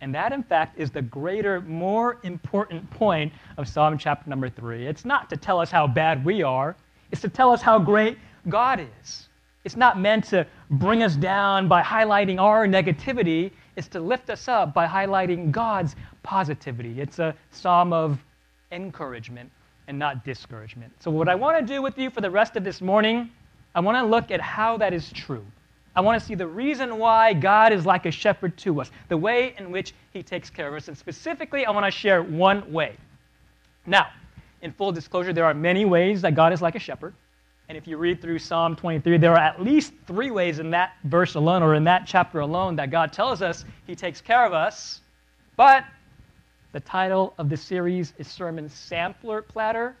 And 0.00 0.14
that, 0.14 0.32
in 0.32 0.42
fact, 0.42 0.78
is 0.78 0.90
the 0.90 1.02
greater, 1.02 1.60
more 1.62 2.18
important 2.22 2.88
point 2.90 3.32
of 3.56 3.68
Psalm 3.68 3.96
chapter 3.98 4.28
number 4.28 4.48
three. 4.48 4.86
It's 4.86 5.04
not 5.04 5.30
to 5.30 5.36
tell 5.36 5.60
us 5.60 5.70
how 5.70 5.86
bad 5.86 6.24
we 6.24 6.42
are, 6.42 6.76
it's 7.12 7.20
to 7.22 7.28
tell 7.28 7.50
us 7.52 7.62
how 7.62 7.78
great 7.78 8.18
God 8.48 8.80
is. 8.80 9.28
It's 9.64 9.76
not 9.76 9.98
meant 9.98 10.24
to 10.26 10.46
bring 10.70 11.02
us 11.02 11.16
down 11.16 11.66
by 11.66 11.82
highlighting 11.82 12.40
our 12.40 12.68
negativity. 12.68 13.50
It's 13.74 13.88
to 13.88 14.00
lift 14.00 14.30
us 14.30 14.46
up 14.46 14.72
by 14.72 14.86
highlighting 14.86 15.50
God's 15.50 15.96
positivity. 16.22 17.00
It's 17.00 17.18
a 17.18 17.34
psalm 17.50 17.92
of 17.92 18.18
encouragement 18.70 19.50
and 19.88 19.98
not 19.98 20.24
discouragement. 20.24 20.92
So, 21.00 21.10
what 21.10 21.28
I 21.28 21.34
want 21.34 21.58
to 21.58 21.66
do 21.66 21.82
with 21.82 21.98
you 21.98 22.10
for 22.10 22.20
the 22.20 22.30
rest 22.30 22.56
of 22.56 22.64
this 22.64 22.80
morning, 22.80 23.30
I 23.74 23.80
want 23.80 23.96
to 23.98 24.04
look 24.04 24.30
at 24.30 24.40
how 24.40 24.76
that 24.78 24.92
is 24.92 25.12
true. 25.12 25.44
I 25.96 26.00
want 26.00 26.20
to 26.20 26.24
see 26.24 26.34
the 26.34 26.46
reason 26.46 26.98
why 26.98 27.32
God 27.32 27.72
is 27.72 27.86
like 27.86 28.06
a 28.06 28.10
shepherd 28.10 28.56
to 28.58 28.80
us, 28.80 28.90
the 29.08 29.16
way 29.16 29.54
in 29.58 29.70
which 29.72 29.94
he 30.12 30.22
takes 30.22 30.50
care 30.50 30.68
of 30.68 30.74
us. 30.74 30.88
And 30.88 30.96
specifically, 30.96 31.64
I 31.64 31.70
want 31.70 31.86
to 31.86 31.90
share 31.90 32.22
one 32.22 32.70
way. 32.70 32.96
Now, 33.86 34.06
in 34.62 34.72
full 34.72 34.92
disclosure, 34.92 35.32
there 35.32 35.44
are 35.44 35.54
many 35.54 35.84
ways 35.84 36.22
that 36.22 36.34
God 36.34 36.52
is 36.52 36.60
like 36.60 36.74
a 36.74 36.78
shepherd. 36.78 37.14
And 37.68 37.76
if 37.76 37.88
you 37.88 37.96
read 37.96 38.22
through 38.22 38.38
Psalm 38.38 38.76
23, 38.76 39.18
there 39.18 39.32
are 39.32 39.38
at 39.38 39.60
least 39.60 39.92
three 40.06 40.30
ways 40.30 40.60
in 40.60 40.70
that 40.70 40.92
verse 41.04 41.34
alone 41.34 41.64
or 41.64 41.74
in 41.74 41.82
that 41.84 42.04
chapter 42.06 42.40
alone 42.40 42.76
that 42.76 42.90
God 42.90 43.12
tells 43.12 43.42
us 43.42 43.64
He 43.86 43.96
takes 43.96 44.20
care 44.20 44.46
of 44.46 44.52
us. 44.52 45.00
But 45.56 45.84
the 46.72 46.80
title 46.80 47.34
of 47.38 47.48
the 47.48 47.56
series 47.56 48.12
is 48.18 48.28
Sermon 48.28 48.68
Sampler 48.68 49.42
Platter. 49.42 49.96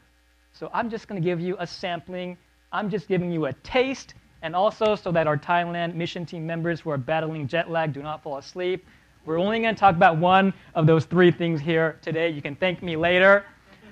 So 0.52 0.70
I'm 0.72 0.88
just 0.88 1.08
going 1.08 1.20
to 1.20 1.24
give 1.24 1.40
you 1.40 1.56
a 1.58 1.66
sampling. 1.66 2.38
I'm 2.70 2.88
just 2.88 3.08
giving 3.08 3.32
you 3.32 3.46
a 3.46 3.52
taste, 3.52 4.14
and 4.42 4.54
also 4.54 4.94
so 4.94 5.10
that 5.10 5.26
our 5.26 5.36
Thailand 5.36 5.94
mission 5.94 6.24
team 6.24 6.46
members 6.46 6.80
who 6.80 6.90
are 6.90 6.98
battling 6.98 7.48
jet 7.48 7.70
lag 7.70 7.92
do 7.92 8.02
not 8.02 8.22
fall 8.22 8.38
asleep. 8.38 8.86
We're 9.24 9.40
only 9.40 9.60
going 9.60 9.74
to 9.74 9.78
talk 9.78 9.96
about 9.96 10.18
one 10.18 10.54
of 10.76 10.86
those 10.86 11.04
three 11.04 11.32
things 11.32 11.60
here 11.60 11.98
today. 12.00 12.30
You 12.30 12.40
can 12.40 12.54
thank 12.54 12.80
me 12.80 12.96
later. 12.96 13.44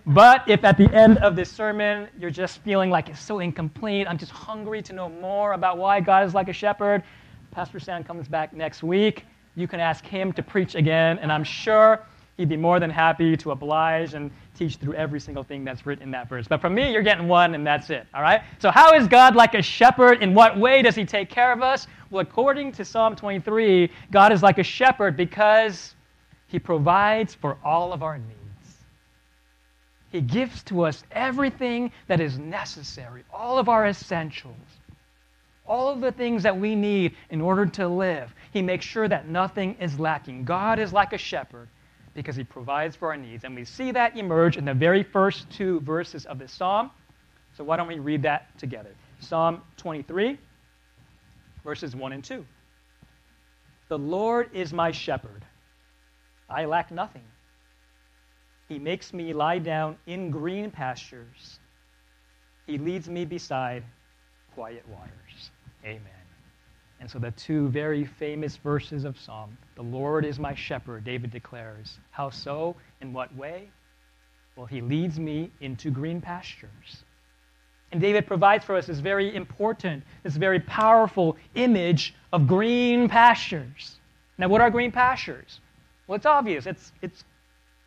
But 0.06 0.42
if 0.46 0.64
at 0.64 0.76
the 0.76 0.92
end 0.94 1.18
of 1.18 1.34
this 1.34 1.50
sermon 1.50 2.08
you're 2.18 2.30
just 2.30 2.58
feeling 2.58 2.90
like 2.90 3.08
it's 3.08 3.20
so 3.20 3.38
incomplete, 3.38 4.06
I'm 4.06 4.18
just 4.18 4.32
hungry 4.32 4.82
to 4.82 4.92
know 4.92 5.08
more 5.08 5.54
about 5.54 5.78
why 5.78 6.00
God 6.00 6.26
is 6.26 6.34
like 6.34 6.48
a 6.48 6.52
shepherd, 6.52 7.02
Pastor 7.50 7.80
Sam 7.80 8.04
comes 8.04 8.28
back 8.28 8.52
next 8.52 8.82
week. 8.82 9.24
You 9.54 9.68
can 9.68 9.80
ask 9.80 10.04
him 10.04 10.32
to 10.32 10.42
preach 10.42 10.74
again, 10.74 11.18
and 11.20 11.30
I'm 11.32 11.44
sure 11.44 12.04
he'd 12.36 12.48
be 12.48 12.56
more 12.56 12.80
than 12.80 12.90
happy 12.90 13.36
to 13.36 13.52
oblige 13.52 14.14
and 14.14 14.30
teach 14.56 14.76
through 14.76 14.94
every 14.94 15.20
single 15.20 15.44
thing 15.44 15.64
that's 15.64 15.86
written 15.86 16.02
in 16.02 16.10
that 16.10 16.28
verse. 16.28 16.46
But 16.48 16.60
from 16.60 16.74
me, 16.74 16.92
you're 16.92 17.02
getting 17.02 17.28
one, 17.28 17.54
and 17.54 17.64
that's 17.64 17.90
it. 17.90 18.06
All 18.12 18.22
right? 18.22 18.42
So, 18.58 18.72
how 18.72 18.92
is 18.94 19.06
God 19.06 19.36
like 19.36 19.54
a 19.54 19.62
shepherd? 19.62 20.20
In 20.20 20.34
what 20.34 20.58
way 20.58 20.82
does 20.82 20.96
he 20.96 21.04
take 21.04 21.30
care 21.30 21.52
of 21.52 21.62
us? 21.62 21.86
Well, 22.10 22.22
according 22.22 22.72
to 22.72 22.84
Psalm 22.84 23.14
23, 23.14 23.90
God 24.10 24.32
is 24.32 24.42
like 24.42 24.58
a 24.58 24.64
shepherd 24.64 25.16
because 25.16 25.94
he 26.48 26.58
provides 26.58 27.34
for 27.34 27.56
all 27.64 27.92
of 27.92 28.02
our 28.02 28.18
needs. 28.18 28.43
He 30.14 30.20
gives 30.20 30.62
to 30.66 30.82
us 30.82 31.02
everything 31.10 31.90
that 32.06 32.20
is 32.20 32.38
necessary, 32.38 33.24
all 33.32 33.58
of 33.58 33.68
our 33.68 33.84
essentials, 33.84 34.54
all 35.66 35.88
of 35.88 36.00
the 36.00 36.12
things 36.12 36.44
that 36.44 36.56
we 36.56 36.76
need 36.76 37.16
in 37.30 37.40
order 37.40 37.66
to 37.66 37.88
live. 37.88 38.32
He 38.52 38.62
makes 38.62 38.86
sure 38.86 39.08
that 39.08 39.26
nothing 39.26 39.74
is 39.80 39.98
lacking. 39.98 40.44
God 40.44 40.78
is 40.78 40.92
like 40.92 41.14
a 41.14 41.18
shepherd 41.18 41.68
because 42.14 42.36
he 42.36 42.44
provides 42.44 42.94
for 42.94 43.08
our 43.08 43.16
needs. 43.16 43.42
And 43.42 43.56
we 43.56 43.64
see 43.64 43.90
that 43.90 44.16
emerge 44.16 44.56
in 44.56 44.64
the 44.64 44.72
very 44.72 45.02
first 45.02 45.50
two 45.50 45.80
verses 45.80 46.26
of 46.26 46.38
this 46.38 46.52
psalm. 46.52 46.92
So 47.56 47.64
why 47.64 47.76
don't 47.76 47.88
we 47.88 47.98
read 47.98 48.22
that 48.22 48.56
together? 48.56 48.94
Psalm 49.18 49.62
23, 49.78 50.38
verses 51.64 51.96
1 51.96 52.12
and 52.12 52.22
2. 52.22 52.46
The 53.88 53.98
Lord 53.98 54.50
is 54.52 54.72
my 54.72 54.92
shepherd. 54.92 55.44
I 56.48 56.66
lack 56.66 56.92
nothing. 56.92 57.24
He 58.68 58.78
makes 58.78 59.12
me 59.12 59.32
lie 59.32 59.58
down 59.58 59.96
in 60.06 60.30
green 60.30 60.70
pastures. 60.70 61.58
He 62.66 62.78
leads 62.78 63.08
me 63.08 63.24
beside 63.24 63.84
quiet 64.54 64.84
waters. 64.88 65.50
Amen. 65.84 66.00
And 67.00 67.10
so 67.10 67.18
the 67.18 67.32
two 67.32 67.68
very 67.68 68.04
famous 68.04 68.56
verses 68.56 69.04
of 69.04 69.18
Psalm 69.18 69.58
The 69.76 69.82
Lord 69.82 70.24
is 70.24 70.38
my 70.38 70.54
shepherd, 70.54 71.04
David 71.04 71.30
declares. 71.30 71.98
How 72.10 72.30
so? 72.30 72.76
In 73.02 73.12
what 73.12 73.34
way? 73.36 73.68
Well, 74.56 74.66
he 74.66 74.80
leads 74.80 75.18
me 75.18 75.50
into 75.60 75.90
green 75.90 76.20
pastures. 76.20 77.04
And 77.92 78.00
David 78.00 78.26
provides 78.26 78.64
for 78.64 78.76
us 78.76 78.86
this 78.86 79.00
very 79.00 79.34
important, 79.34 80.02
this 80.22 80.36
very 80.36 80.60
powerful 80.60 81.36
image 81.54 82.14
of 82.32 82.46
green 82.46 83.08
pastures. 83.08 83.98
Now, 84.38 84.48
what 84.48 84.60
are 84.60 84.70
green 84.70 84.90
pastures? 84.90 85.60
Well, 86.06 86.16
it's 86.16 86.26
obvious. 86.26 86.66
It's, 86.66 86.92
it's 87.02 87.24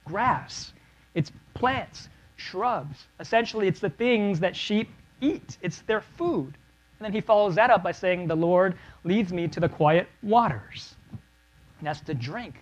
grass, 0.08 0.74
it's 1.14 1.32
plants, 1.54 2.10
shrubs. 2.36 3.08
Essentially, 3.20 3.68
it's 3.68 3.80
the 3.80 3.90
things 3.90 4.40
that 4.40 4.56
sheep 4.56 4.90
eat, 5.22 5.58
it's 5.62 5.82
their 5.82 6.02
food. 6.02 6.54
And 7.00 7.06
then 7.06 7.14
he 7.14 7.22
follows 7.22 7.56
that 7.56 7.70
up 7.70 7.84
by 7.84 7.92
saying, 7.92 8.28
The 8.28 8.36
Lord 8.36 8.76
leads 9.04 9.32
me 9.32 9.48
to 9.50 9.60
the 9.60 9.70
quiet 9.70 10.08
waters. 10.24 10.96
And 11.12 11.88
that's 11.88 12.02
the 12.02 12.14
drink, 12.14 12.56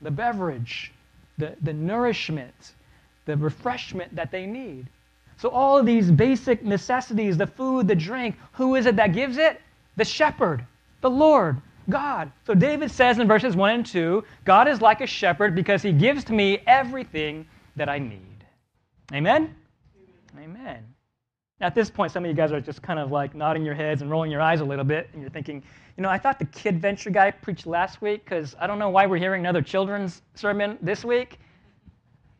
the 0.00 0.10
beverage, 0.10 0.92
the, 1.38 1.56
the 1.62 1.72
nourishment, 1.72 2.74
the 3.24 3.36
refreshment 3.36 4.14
that 4.14 4.30
they 4.30 4.46
need. 4.46 4.86
So, 5.38 5.48
all 5.48 5.78
of 5.78 5.86
these 5.86 6.10
basic 6.10 6.62
necessities 6.62 7.36
the 7.36 7.46
food, 7.46 7.88
the 7.88 7.94
drink 7.94 8.36
who 8.52 8.76
is 8.76 8.86
it 8.86 8.96
that 8.96 9.12
gives 9.12 9.38
it? 9.38 9.60
The 9.96 10.04
shepherd, 10.04 10.64
the 11.00 11.10
Lord, 11.10 11.60
God. 11.90 12.32
So 12.46 12.54
David 12.54 12.90
says 12.90 13.18
in 13.18 13.28
verses 13.28 13.56
1 13.56 13.70
and 13.70 13.86
2 13.86 14.24
God 14.44 14.68
is 14.68 14.80
like 14.80 15.00
a 15.00 15.06
shepherd 15.06 15.54
because 15.54 15.82
he 15.82 15.92
gives 15.92 16.24
to 16.24 16.32
me 16.32 16.62
everything 16.66 17.46
that 17.76 17.88
I 17.88 17.98
need. 17.98 18.44
Amen? 19.12 19.54
Amen. 20.38 20.84
At 21.60 21.74
this 21.74 21.90
point, 21.90 22.10
some 22.10 22.24
of 22.24 22.28
you 22.30 22.34
guys 22.34 22.52
are 22.52 22.60
just 22.60 22.80
kind 22.80 22.98
of 22.98 23.10
like 23.10 23.34
nodding 23.34 23.64
your 23.64 23.74
heads 23.74 24.00
and 24.00 24.10
rolling 24.10 24.30
your 24.30 24.40
eyes 24.40 24.60
a 24.60 24.64
little 24.64 24.84
bit, 24.84 25.10
and 25.12 25.20
you're 25.20 25.30
thinking, 25.30 25.62
you 25.96 26.02
know, 26.02 26.08
I 26.08 26.16
thought 26.16 26.38
the 26.38 26.46
kid 26.46 26.80
venture 26.80 27.10
guy 27.10 27.30
preached 27.30 27.66
last 27.66 28.00
week 28.00 28.24
because 28.24 28.56
I 28.58 28.66
don't 28.66 28.78
know 28.78 28.88
why 28.88 29.04
we're 29.04 29.18
hearing 29.18 29.42
another 29.42 29.60
children's 29.60 30.22
sermon 30.34 30.78
this 30.80 31.04
week. 31.04 31.38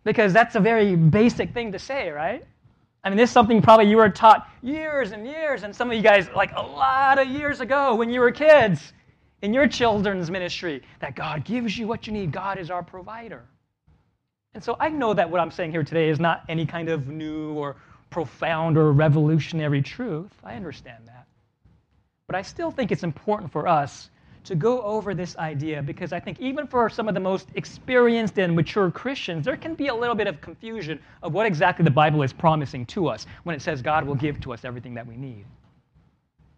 Because 0.05 0.33
that's 0.33 0.55
a 0.55 0.61
very 0.61 0.97
basic 0.97 1.53
thing 1.53 1.71
to 1.73 1.79
say, 1.79 2.09
right? 2.09 2.43
I 3.05 3.11
mean, 3.11 3.19
this 3.19 3.29
is 3.29 3.35
something 3.35 3.61
probably 3.61 3.91
you 3.91 3.99
were 3.99 4.09
taught 4.09 4.49
years 4.63 5.13
and 5.13 5.27
years, 5.27 5.63
and 5.63 5.77
some 5.77 5.91
of 5.91 5.97
you 5.97 6.03
guys, 6.03 6.31
like 6.35 6.53
a 6.57 6.63
lot 6.63 7.19
of 7.19 7.29
years 7.29 7.61
ago 7.61 7.95
when 7.95 8.09
you 8.09 8.21
were 8.21 8.31
kids 8.31 8.95
in 9.43 9.55
your 9.55 9.67
children's 9.69 10.31
ministry 10.31 10.83
that 11.01 11.15
God 11.15 11.45
gives 11.45 11.77
you 11.77 11.87
what 11.87 12.07
you 12.07 12.13
need. 12.13 12.33
God 12.33 12.59
is 12.59 12.71
our 12.71 12.83
provider. 12.83 13.45
And 14.55 14.63
so 14.63 14.77
I 14.81 14.89
know 14.89 15.15
that 15.15 15.31
what 15.31 15.41
I'm 15.41 15.51
saying 15.51 15.71
here 15.71 15.85
today 15.85 16.09
is 16.09 16.19
not 16.19 16.45
any 16.49 16.67
kind 16.67 16.89
of 16.89 17.09
new 17.09 17.53
or 17.53 17.77
profound 18.11 18.77
or 18.77 18.93
revolutionary 18.93 19.83
truth. 19.83 20.33
I 20.43 20.55
understand 20.55 21.07
that. 21.07 21.27
But 22.27 22.37
I 22.37 22.43
still 22.43 22.71
think 22.71 22.93
it's 22.93 23.05
important 23.05 23.53
for 23.53 23.69
us 23.69 24.11
to 24.45 24.55
go 24.55 24.81
over 24.83 25.15
this 25.15 25.37
idea 25.37 25.83
because 25.83 26.13
I 26.13 26.21
think 26.21 26.41
even 26.41 26.67
for 26.67 26.89
some 26.89 27.09
of 27.09 27.15
the 27.15 27.21
most 27.21 27.49
experienced 27.55 28.39
and 28.39 28.57
mature 28.57 28.91
Christians, 28.91 29.45
there 29.45 29.57
can 29.57 29.75
be 29.75 29.89
a 29.89 29.95
little 29.95 30.15
bit 30.15 30.27
of 30.27 30.41
confusion 30.41 30.99
of 31.23 31.33
what 31.33 31.47
exactly 31.47 31.85
the 31.85 31.91
Bible 31.91 32.23
is 32.23 32.33
promising 32.33 32.87
to 32.87 33.09
us 33.09 33.27
when 33.45 33.55
it 33.55 33.63
says 33.63 33.83
God 33.83 34.05
will 34.05 34.15
give 34.15 34.41
to 34.41 34.53
us 34.53 34.65
everything 34.65 34.95
that 34.95 35.07
we 35.07 35.17
need. 35.17 35.45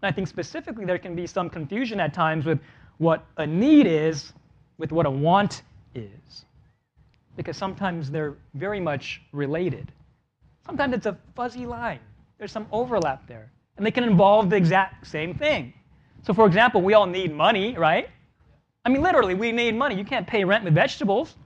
And 0.02 0.08
I 0.08 0.12
think 0.12 0.26
specifically 0.26 0.84
there 0.84 0.98
can 0.98 1.14
be 1.14 1.26
some 1.26 1.48
confusion 1.48 2.00
at 2.00 2.12
times 2.12 2.44
with 2.44 2.58
what 2.98 3.24
a 3.36 3.46
need 3.46 3.86
is 3.86 4.32
with 4.78 4.90
what 4.90 5.06
a 5.06 5.10
want 5.10 5.62
is. 5.94 6.44
Because 7.36 7.56
sometimes 7.56 8.10
they're 8.10 8.34
very 8.54 8.80
much 8.80 9.22
related. 9.32 9.92
Sometimes 10.66 10.94
it's 10.94 11.06
a 11.06 11.16
fuzzy 11.34 11.66
line, 11.66 12.00
there's 12.38 12.52
some 12.52 12.66
overlap 12.72 13.26
there. 13.26 13.50
And 13.76 13.86
they 13.86 13.90
can 13.90 14.04
involve 14.04 14.50
the 14.50 14.56
exact 14.56 15.06
same 15.06 15.34
thing. 15.34 15.72
So, 16.22 16.34
for 16.34 16.46
example, 16.46 16.82
we 16.82 16.94
all 16.94 17.06
need 17.06 17.34
money, 17.34 17.76
right? 17.76 18.08
I 18.84 18.88
mean, 18.88 19.02
literally, 19.02 19.34
we 19.34 19.50
need 19.50 19.74
money. 19.74 19.96
You 19.96 20.04
can't 20.04 20.26
pay 20.26 20.44
rent 20.44 20.64
with 20.64 20.74
vegetables. 20.74 21.36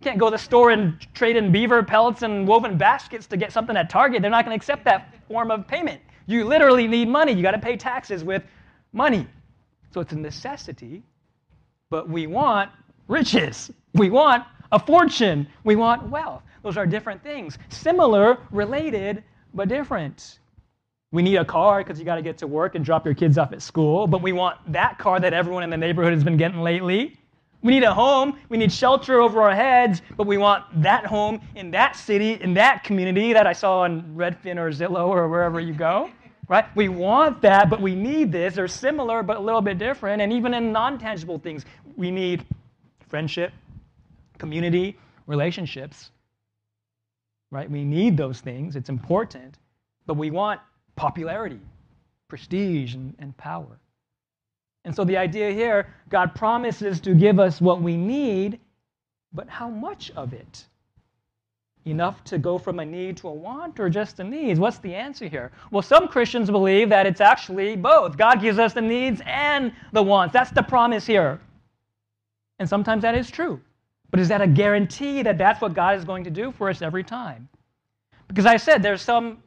You 0.00 0.04
can't 0.04 0.18
go 0.18 0.26
to 0.26 0.32
the 0.32 0.38
store 0.38 0.70
and 0.70 0.98
trade 1.14 1.36
in 1.36 1.52
beaver 1.52 1.82
pellets 1.82 2.22
and 2.22 2.48
woven 2.48 2.78
baskets 2.78 3.26
to 3.26 3.36
get 3.36 3.52
something 3.52 3.76
at 3.76 3.90
Target. 3.90 4.22
They're 4.22 4.30
not 4.30 4.44
going 4.44 4.58
to 4.58 4.60
accept 4.60 4.84
that 4.84 5.14
form 5.28 5.50
of 5.50 5.68
payment. 5.68 6.00
You 6.30 6.44
literally 6.44 6.86
need 6.86 7.08
money. 7.08 7.32
You 7.32 7.42
got 7.42 7.52
to 7.52 7.58
pay 7.58 7.76
taxes 7.76 8.22
with 8.22 8.44
money. 8.92 9.26
So 9.92 10.00
it's 10.00 10.12
a 10.12 10.16
necessity, 10.16 11.02
but 11.90 12.08
we 12.08 12.28
want 12.28 12.70
riches. 13.08 13.72
We 13.94 14.10
want 14.10 14.44
a 14.70 14.78
fortune. 14.78 15.48
We 15.64 15.74
want 15.74 16.08
wealth. 16.08 16.44
Those 16.62 16.76
are 16.76 16.86
different 16.86 17.20
things. 17.24 17.58
Similar, 17.68 18.38
related, 18.52 19.24
but 19.54 19.68
different. 19.68 20.38
We 21.10 21.22
need 21.22 21.34
a 21.34 21.44
car 21.44 21.82
because 21.82 21.98
you 21.98 22.04
got 22.04 22.14
to 22.14 22.22
get 22.22 22.38
to 22.38 22.46
work 22.46 22.76
and 22.76 22.84
drop 22.84 23.04
your 23.04 23.14
kids 23.14 23.36
off 23.36 23.52
at 23.52 23.60
school, 23.60 24.06
but 24.06 24.22
we 24.22 24.30
want 24.30 24.58
that 24.72 24.98
car 24.98 25.18
that 25.18 25.32
everyone 25.32 25.64
in 25.64 25.70
the 25.70 25.76
neighborhood 25.76 26.12
has 26.12 26.22
been 26.22 26.36
getting 26.36 26.60
lately. 26.60 27.16
We 27.62 27.72
need 27.72 27.82
a 27.82 27.92
home. 27.92 28.38
We 28.48 28.56
need 28.56 28.70
shelter 28.70 29.20
over 29.20 29.42
our 29.42 29.54
heads, 29.54 30.00
but 30.16 30.28
we 30.28 30.38
want 30.38 30.64
that 30.80 31.04
home 31.04 31.40
in 31.56 31.72
that 31.72 31.96
city, 31.96 32.34
in 32.34 32.54
that 32.54 32.84
community 32.84 33.32
that 33.32 33.48
I 33.48 33.52
saw 33.52 33.80
on 33.80 34.02
Redfin 34.14 34.56
or 34.58 34.70
Zillow 34.70 35.08
or 35.08 35.28
wherever 35.28 35.58
you 35.58 35.74
go 35.74 36.08
right? 36.50 36.66
We 36.74 36.88
want 36.88 37.42
that, 37.42 37.70
but 37.70 37.80
we 37.80 37.94
need 37.94 38.32
this. 38.32 38.56
They're 38.56 38.66
similar, 38.66 39.22
but 39.22 39.36
a 39.36 39.40
little 39.40 39.62
bit 39.62 39.78
different. 39.78 40.20
And 40.20 40.32
even 40.32 40.52
in 40.52 40.72
non 40.72 40.98
tangible 40.98 41.38
things, 41.38 41.64
we 41.96 42.10
need 42.10 42.44
friendship, 43.08 43.52
community, 44.36 44.98
relationships, 45.28 46.10
right? 47.52 47.70
We 47.70 47.84
need 47.84 48.16
those 48.16 48.40
things. 48.40 48.74
It's 48.74 48.88
important, 48.88 49.58
but 50.06 50.14
we 50.14 50.32
want 50.32 50.60
popularity, 50.96 51.60
prestige, 52.26 52.94
and, 52.94 53.14
and 53.20 53.36
power. 53.36 53.78
And 54.84 54.94
so 54.94 55.04
the 55.04 55.18
idea 55.18 55.52
here 55.52 55.94
God 56.08 56.34
promises 56.34 57.00
to 57.02 57.14
give 57.14 57.38
us 57.38 57.60
what 57.60 57.80
we 57.80 57.96
need, 57.96 58.58
but 59.32 59.48
how 59.48 59.68
much 59.68 60.10
of 60.16 60.32
it? 60.32 60.64
Enough 61.86 62.22
to 62.24 62.38
go 62.38 62.58
from 62.58 62.78
a 62.78 62.84
need 62.84 63.16
to 63.18 63.28
a 63.28 63.32
want 63.32 63.80
or 63.80 63.88
just 63.88 64.20
a 64.20 64.24
needs? 64.24 64.60
What's 64.60 64.78
the 64.78 64.94
answer 64.94 65.26
here? 65.26 65.50
Well, 65.70 65.82
some 65.82 66.08
Christians 66.08 66.50
believe 66.50 66.88
that 66.90 67.06
it's 67.06 67.20
actually 67.20 67.76
both. 67.76 68.16
God 68.16 68.40
gives 68.40 68.58
us 68.58 68.72
the 68.72 68.80
needs 68.80 69.22
and 69.24 69.72
the 69.92 70.02
wants. 70.02 70.32
That's 70.32 70.50
the 70.50 70.62
promise 70.62 71.06
here. 71.06 71.40
And 72.58 72.68
sometimes 72.68 73.02
that 73.02 73.14
is 73.14 73.30
true. 73.30 73.60
But 74.10 74.20
is 74.20 74.28
that 74.28 74.42
a 74.42 74.46
guarantee 74.46 75.22
that 75.22 75.38
that's 75.38 75.60
what 75.60 75.72
God 75.72 75.96
is 75.96 76.04
going 76.04 76.24
to 76.24 76.30
do 76.30 76.52
for 76.52 76.68
us 76.68 76.82
every 76.82 77.04
time? 77.04 77.48
Because 78.28 78.46
I 78.46 78.56
said 78.56 78.82
there's 78.82 79.02
some 79.02 79.42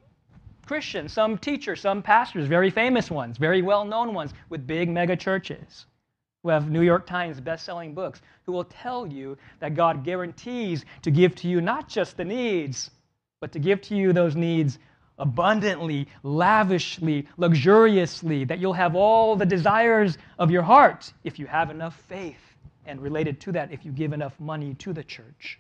Christians, 0.66 1.14
some 1.14 1.38
teachers, 1.38 1.82
some 1.82 2.02
pastors, 2.02 2.48
very 2.48 2.70
famous 2.70 3.12
ones, 3.12 3.38
very 3.38 3.62
well 3.62 3.86
known 3.86 4.14
ones 4.14 4.34
with 4.50 4.66
big 4.66 4.90
mega 4.90 5.16
churches 5.16 5.86
who 6.44 6.50
have 6.50 6.70
New 6.70 6.82
York 6.82 7.08
Times 7.08 7.40
best-selling 7.40 7.94
books 7.94 8.22
who 8.46 8.52
will 8.52 8.66
tell 8.66 9.08
you 9.08 9.38
that 9.60 9.76
God 9.76 10.04
guarantees 10.04 10.84
to 11.02 11.10
give 11.10 11.34
to 11.36 11.48
you 11.48 11.62
not 11.62 11.88
just 11.88 12.18
the 12.18 12.26
needs, 12.26 12.92
but 13.40 13.54
to 13.54 13.60
give 13.60 13.82
to 13.84 13.96
you 13.96 14.12
those 14.12 14.36
needs 14.36 14.78
abundantly, 15.18 16.08
lavishly, 16.24 17.28
luxuriously, 17.38 18.44
that 18.44 18.60
you'll 18.60 18.74
have 18.74 18.96
all 18.96 19.36
the 19.36 19.46
desires 19.46 20.18
of 20.38 20.52
your 20.52 20.64
heart 20.64 21.14
if 21.24 21.40
you 21.40 21.46
have 21.46 21.70
enough 21.70 21.96
faith. 22.08 22.42
And 22.86 23.00
related 23.02 23.40
to 23.42 23.54
that, 23.54 23.72
if 23.72 23.86
you 23.86 23.92
give 23.92 24.12
enough 24.12 24.38
money 24.40 24.74
to 24.80 24.92
the 24.92 25.04
church, 25.04 25.60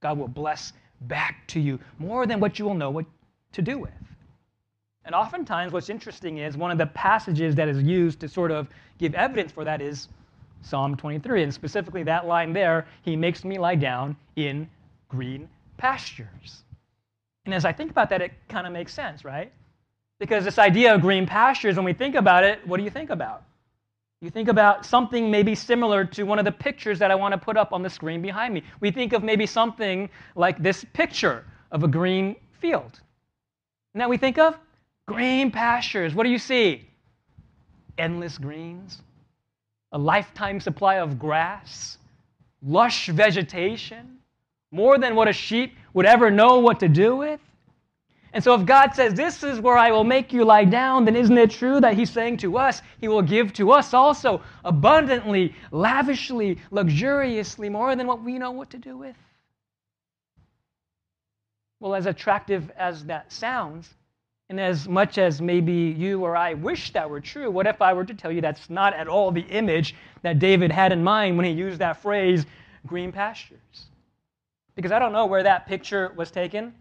God 0.00 0.16
will 0.16 0.28
bless 0.28 0.72
back 1.02 1.46
to 1.48 1.60
you 1.60 1.78
more 1.98 2.26
than 2.26 2.40
what 2.40 2.58
you 2.58 2.64
will 2.64 2.74
know 2.74 2.90
what 2.90 3.04
to 3.52 3.60
do 3.60 3.78
with. 3.78 3.92
And 5.04 5.14
oftentimes, 5.14 5.72
what's 5.72 5.90
interesting 5.90 6.38
is 6.38 6.56
one 6.56 6.70
of 6.70 6.78
the 6.78 6.86
passages 6.86 7.56
that 7.56 7.68
is 7.68 7.82
used 7.82 8.20
to 8.20 8.28
sort 8.28 8.50
of 8.50 8.68
give 8.98 9.14
evidence 9.14 9.52
for 9.52 9.64
that 9.64 9.82
is 9.82 10.08
Psalm 10.62 10.96
23. 10.96 11.42
And 11.42 11.52
specifically, 11.52 12.02
that 12.04 12.26
line 12.26 12.52
there, 12.52 12.86
He 13.02 13.16
makes 13.16 13.44
me 13.44 13.58
lie 13.58 13.74
down 13.74 14.16
in 14.36 14.68
green 15.08 15.48
pastures. 15.76 16.62
And 17.44 17.54
as 17.54 17.64
I 17.64 17.72
think 17.72 17.90
about 17.90 18.08
that, 18.10 18.22
it 18.22 18.32
kind 18.48 18.66
of 18.66 18.72
makes 18.72 18.94
sense, 18.94 19.24
right? 19.24 19.52
Because 20.18 20.44
this 20.44 20.58
idea 20.58 20.94
of 20.94 21.00
green 21.00 21.26
pastures, 21.26 21.76
when 21.76 21.84
we 21.84 21.92
think 21.92 22.14
about 22.14 22.44
it, 22.44 22.66
what 22.66 22.76
do 22.76 22.84
you 22.84 22.90
think 22.90 23.10
about? 23.10 23.42
You 24.20 24.30
think 24.30 24.48
about 24.48 24.86
something 24.86 25.32
maybe 25.32 25.56
similar 25.56 26.04
to 26.04 26.22
one 26.22 26.38
of 26.38 26.44
the 26.44 26.52
pictures 26.52 27.00
that 27.00 27.10
I 27.10 27.16
want 27.16 27.32
to 27.32 27.38
put 27.38 27.56
up 27.56 27.72
on 27.72 27.82
the 27.82 27.90
screen 27.90 28.22
behind 28.22 28.54
me. 28.54 28.62
We 28.78 28.92
think 28.92 29.12
of 29.12 29.24
maybe 29.24 29.46
something 29.46 30.08
like 30.36 30.62
this 30.62 30.84
picture 30.92 31.44
of 31.72 31.82
a 31.82 31.88
green 31.88 32.36
field. 32.60 33.00
Now 33.94 34.08
we 34.08 34.16
think 34.16 34.38
of 34.38 34.56
green 35.08 35.50
pastures. 35.50 36.14
What 36.14 36.22
do 36.22 36.30
you 36.30 36.38
see? 36.38 36.88
Endless 37.98 38.38
greens, 38.38 39.02
a 39.92 39.98
lifetime 39.98 40.58
supply 40.60 40.96
of 40.96 41.18
grass, 41.18 41.98
lush 42.62 43.08
vegetation, 43.08 44.18
more 44.70 44.98
than 44.98 45.14
what 45.14 45.28
a 45.28 45.32
sheep 45.32 45.76
would 45.92 46.06
ever 46.06 46.30
know 46.30 46.58
what 46.58 46.80
to 46.80 46.88
do 46.88 47.16
with. 47.16 47.40
And 48.34 48.42
so, 48.42 48.54
if 48.54 48.64
God 48.64 48.94
says, 48.94 49.12
This 49.12 49.42
is 49.42 49.60
where 49.60 49.76
I 49.76 49.90
will 49.90 50.04
make 50.04 50.32
you 50.32 50.44
lie 50.44 50.64
down, 50.64 51.04
then 51.04 51.16
isn't 51.16 51.36
it 51.36 51.50
true 51.50 51.80
that 51.80 51.94
He's 51.94 52.10
saying 52.10 52.38
to 52.38 52.56
us, 52.56 52.80
He 52.98 53.08
will 53.08 53.20
give 53.20 53.52
to 53.54 53.72
us 53.72 53.92
also 53.92 54.40
abundantly, 54.64 55.54
lavishly, 55.70 56.58
luxuriously, 56.70 57.68
more 57.68 57.94
than 57.94 58.06
what 58.06 58.22
we 58.22 58.38
know 58.38 58.50
what 58.50 58.70
to 58.70 58.78
do 58.78 58.96
with? 58.96 59.16
Well, 61.80 61.94
as 61.94 62.06
attractive 62.06 62.70
as 62.70 63.04
that 63.04 63.30
sounds, 63.30 63.92
and 64.52 64.60
as 64.60 64.86
much 64.86 65.16
as 65.16 65.40
maybe 65.40 65.72
you 65.72 66.22
or 66.22 66.36
I 66.36 66.52
wish 66.52 66.92
that 66.92 67.08
were 67.08 67.22
true, 67.22 67.50
what 67.50 67.66
if 67.66 67.80
I 67.80 67.94
were 67.94 68.04
to 68.04 68.12
tell 68.12 68.30
you 68.30 68.42
that's 68.42 68.68
not 68.68 68.92
at 68.92 69.08
all 69.08 69.30
the 69.30 69.40
image 69.40 69.94
that 70.20 70.40
David 70.40 70.70
had 70.70 70.92
in 70.92 71.02
mind 71.02 71.38
when 71.38 71.46
he 71.46 71.52
used 71.52 71.78
that 71.78 72.02
phrase, 72.02 72.44
green 72.86 73.12
pastures? 73.12 73.86
Because 74.74 74.92
I 74.92 74.98
don't 74.98 75.12
know 75.14 75.24
where 75.24 75.42
that 75.42 75.66
picture 75.66 76.12
was 76.16 76.30
taken, 76.30 76.74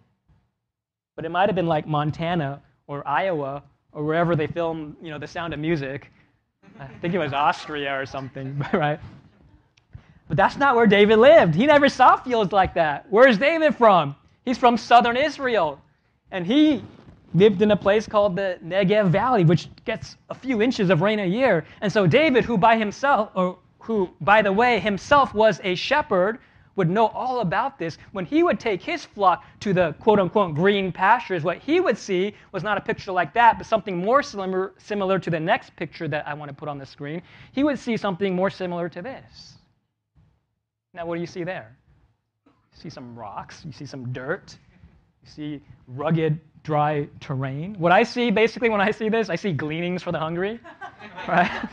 but 1.15 1.23
it 1.23 1.29
might 1.29 1.47
have 1.47 1.55
been 1.55 1.67
like 1.67 1.87
Montana 1.87 2.61
or 2.87 3.07
Iowa 3.07 3.63
or 3.93 4.03
wherever 4.03 4.35
they 4.35 4.47
film, 4.47 4.97
you 5.01 5.09
know, 5.09 5.17
the 5.17 5.27
sound 5.27 5.53
of 5.53 5.59
music. 5.61 6.11
I 6.77 6.87
think 6.99 7.13
it 7.13 7.19
was 7.19 7.31
Austria 7.31 7.97
or 7.97 8.05
something, 8.05 8.61
right? 8.73 8.99
But 10.27 10.35
that's 10.35 10.57
not 10.57 10.75
where 10.75 10.87
David 10.87 11.19
lived. 11.19 11.55
He 11.55 11.67
never 11.67 11.87
saw 11.87 12.17
fields 12.17 12.51
like 12.51 12.73
that. 12.73 13.05
Where's 13.09 13.37
David 13.37 13.77
from? 13.77 14.17
He's 14.43 14.57
from 14.57 14.75
southern 14.75 15.15
Israel. 15.15 15.81
And 16.31 16.45
he 16.45 16.83
lived 17.33 17.61
in 17.61 17.71
a 17.71 17.75
place 17.75 18.07
called 18.07 18.35
the 18.35 18.59
Negev 18.63 19.09
Valley, 19.09 19.45
which 19.45 19.69
gets 19.85 20.17
a 20.29 20.35
few 20.35 20.61
inches 20.61 20.89
of 20.89 21.01
rain 21.01 21.19
a 21.19 21.25
year. 21.25 21.65
And 21.81 21.91
so 21.91 22.07
David, 22.07 22.43
who 22.43 22.57
by 22.57 22.77
himself, 22.77 23.29
or 23.35 23.57
who, 23.79 24.09
by 24.21 24.41
the 24.41 24.51
way, 24.51 24.79
himself 24.79 25.33
was 25.33 25.59
a 25.63 25.75
shepherd, 25.75 26.39
would 26.75 26.89
know 26.89 27.07
all 27.07 27.41
about 27.41 27.77
this. 27.77 27.97
When 28.11 28.25
he 28.25 28.43
would 28.43 28.59
take 28.59 28.81
his 28.81 29.03
flock 29.05 29.43
to 29.59 29.73
the 29.73 29.93
quote 29.99 30.19
unquote 30.19 30.55
green 30.55 30.91
pastures, 30.91 31.43
what 31.43 31.57
he 31.57 31.79
would 31.79 31.97
see 31.97 32.33
was 32.51 32.63
not 32.63 32.77
a 32.77 32.81
picture 32.81 33.11
like 33.11 33.33
that, 33.33 33.57
but 33.57 33.67
something 33.67 33.97
more 33.97 34.23
similar, 34.23 34.73
similar 34.77 35.19
to 35.19 35.29
the 35.29 35.39
next 35.39 35.75
picture 35.75 36.07
that 36.07 36.27
I 36.27 36.33
want 36.33 36.49
to 36.49 36.55
put 36.55 36.69
on 36.69 36.77
the 36.77 36.85
screen. 36.85 37.21
He 37.51 37.63
would 37.63 37.77
see 37.77 37.97
something 37.97 38.35
more 38.35 38.49
similar 38.49 38.87
to 38.89 39.01
this. 39.01 39.55
Now, 40.93 41.05
what 41.05 41.15
do 41.15 41.21
you 41.21 41.27
see 41.27 41.43
there? 41.43 41.75
You 42.45 42.51
see 42.73 42.89
some 42.89 43.17
rocks, 43.17 43.63
you 43.65 43.71
see 43.71 43.85
some 43.85 44.11
dirt, 44.13 44.57
you 45.23 45.29
see 45.29 45.61
rugged 45.87 46.39
dry 46.63 47.07
terrain. 47.19 47.75
What 47.79 47.91
I 47.91 48.03
see 48.03 48.31
basically 48.31 48.69
when 48.69 48.81
I 48.81 48.91
see 48.91 49.09
this, 49.09 49.29
I 49.29 49.35
see 49.35 49.51
gleanings 49.51 50.03
for 50.03 50.11
the 50.11 50.19
hungry, 50.19 50.59
right? 51.27 51.69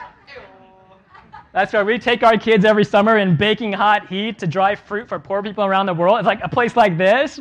That's 1.53 1.73
why 1.73 1.83
we 1.83 1.99
take 1.99 2.23
our 2.23 2.37
kids 2.37 2.65
every 2.65 2.85
summer 2.85 3.19
in 3.19 3.37
baking 3.37 3.73
hot 3.73 4.07
heat 4.07 4.39
to 4.39 4.47
dry 4.47 4.75
fruit 4.75 5.09
for 5.09 5.19
poor 5.19 5.43
people 5.43 5.65
around 5.65 5.87
the 5.87 5.95
world. 5.95 6.19
It's 6.19 6.27
like 6.27 6.41
a 6.43 6.49
place 6.49 6.77
like 6.77 6.99
this, 6.99 7.41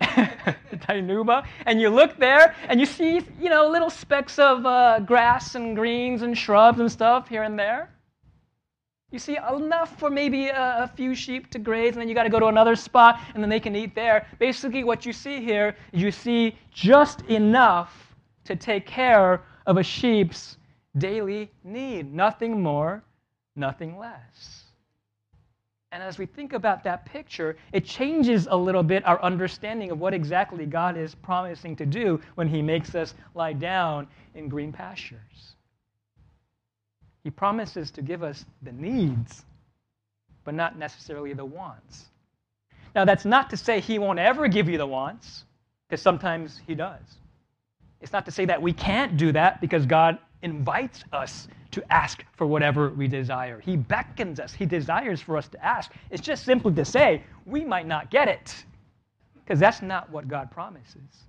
Dinuba, 0.00 1.44
and 1.66 1.80
you 1.80 1.90
look 1.90 2.16
there 2.18 2.54
and 2.68 2.78
you 2.78 2.86
see, 2.86 3.20
you 3.40 3.50
know, 3.50 3.68
little 3.68 3.90
specks 3.90 4.38
of 4.38 4.64
uh, 4.64 5.00
grass 5.00 5.56
and 5.56 5.76
greens 5.76 6.22
and 6.22 6.36
shrubs 6.36 6.80
and 6.80 6.90
stuff 6.90 7.28
here 7.28 7.42
and 7.42 7.58
there. 7.58 7.90
You 9.10 9.18
see, 9.18 9.38
enough 9.38 9.98
for 9.98 10.10
maybe 10.10 10.48
a, 10.48 10.82
a, 10.84 10.92
few 10.94 11.14
sheep 11.14 11.50
to 11.52 11.58
graze, 11.58 11.92
and 11.92 12.00
then 12.00 12.08
you 12.08 12.14
got 12.14 12.24
to 12.24 12.28
go 12.28 12.38
to 12.38 12.48
another 12.48 12.76
spot, 12.76 13.20
and 13.32 13.42
then 13.42 13.48
they 13.48 13.60
can 13.60 13.74
eat 13.74 13.94
there. 13.94 14.26
Basically, 14.38 14.84
what 14.84 15.06
you 15.06 15.14
see 15.14 15.42
here 15.42 15.74
is 15.92 16.02
you 16.02 16.10
see 16.10 16.54
just 16.72 17.22
enough 17.22 18.14
to 18.44 18.54
take 18.54 18.86
care 18.86 19.42
of 19.66 19.78
a 19.78 19.82
sheep's 19.82 20.58
daily 20.98 21.50
need. 21.64 22.12
Nothing 22.12 22.62
more, 22.62 23.02
nothing 23.56 23.98
less. 23.98 24.64
And 25.90 26.02
as 26.02 26.18
we 26.18 26.26
think 26.26 26.52
about 26.52 26.84
that 26.84 27.06
picture, 27.06 27.56
it 27.72 27.86
changes 27.86 28.46
a 28.50 28.56
little 28.56 28.82
bit 28.82 29.06
our 29.06 29.20
understanding 29.22 29.90
of 29.90 29.98
what 29.98 30.12
exactly 30.12 30.66
God 30.66 30.98
is 30.98 31.14
promising 31.14 31.76
to 31.76 31.86
do 31.86 32.20
when 32.34 32.46
He 32.46 32.60
makes 32.60 32.94
us 32.94 33.14
lie 33.34 33.54
down 33.54 34.06
in 34.34 34.50
green 34.50 34.70
pastures. 34.70 35.56
He 37.28 37.30
promises 37.30 37.90
to 37.90 38.00
give 38.00 38.22
us 38.22 38.46
the 38.62 38.72
needs, 38.72 39.44
but 40.44 40.54
not 40.54 40.78
necessarily 40.78 41.34
the 41.34 41.44
wants. 41.44 42.06
Now, 42.94 43.04
that's 43.04 43.26
not 43.26 43.50
to 43.50 43.56
say 43.58 43.80
He 43.80 43.98
won't 43.98 44.18
ever 44.18 44.48
give 44.48 44.66
you 44.66 44.78
the 44.78 44.86
wants, 44.86 45.44
because 45.86 46.00
sometimes 46.00 46.58
He 46.66 46.74
does. 46.74 47.02
It's 48.00 48.14
not 48.14 48.24
to 48.24 48.30
say 48.30 48.46
that 48.46 48.62
we 48.62 48.72
can't 48.72 49.18
do 49.18 49.30
that, 49.32 49.60
because 49.60 49.84
God 49.84 50.18
invites 50.40 51.04
us 51.12 51.48
to 51.72 51.84
ask 51.92 52.24
for 52.32 52.46
whatever 52.46 52.88
we 52.88 53.08
desire. 53.08 53.60
He 53.60 53.76
beckons 53.76 54.40
us, 54.40 54.54
He 54.54 54.64
desires 54.64 55.20
for 55.20 55.36
us 55.36 55.48
to 55.48 55.62
ask. 55.62 55.92
It's 56.10 56.22
just 56.22 56.46
simply 56.46 56.72
to 56.76 56.84
say, 56.86 57.22
we 57.44 57.62
might 57.62 57.86
not 57.86 58.10
get 58.10 58.28
it, 58.28 58.64
because 59.44 59.60
that's 59.60 59.82
not 59.82 60.10
what 60.10 60.28
God 60.28 60.50
promises. 60.50 61.26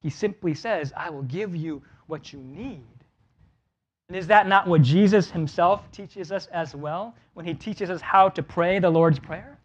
He 0.00 0.08
simply 0.08 0.54
says, 0.54 0.94
I 0.96 1.10
will 1.10 1.24
give 1.24 1.54
you 1.54 1.82
what 2.06 2.32
you 2.32 2.38
need. 2.38 2.86
And 4.10 4.16
is 4.16 4.26
that 4.26 4.48
not 4.48 4.66
what 4.66 4.82
Jesus 4.82 5.30
himself 5.30 5.88
teaches 5.92 6.32
us 6.32 6.48
as 6.48 6.74
well 6.74 7.14
when 7.34 7.46
he 7.46 7.54
teaches 7.54 7.90
us 7.90 8.00
how 8.00 8.28
to 8.30 8.42
pray 8.42 8.80
the 8.80 8.90
Lord's 8.90 9.20
Prayer? 9.20 9.56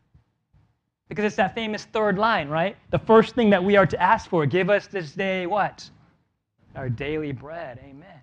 Because 1.09 1.25
it's 1.25 1.37
that 1.37 1.55
famous 1.55 1.85
third 1.85 2.19
line, 2.19 2.47
right? 2.47 2.77
The 2.91 2.99
first 2.99 3.33
thing 3.33 3.49
that 3.49 3.63
we 3.63 3.75
are 3.75 3.87
to 3.87 3.99
ask 3.99 4.29
for 4.29 4.45
give 4.45 4.69
us 4.69 4.85
this 4.85 5.13
day 5.13 5.47
what? 5.47 5.89
Our 6.75 6.89
daily 6.89 7.31
bread. 7.31 7.79
Amen. 7.83 8.21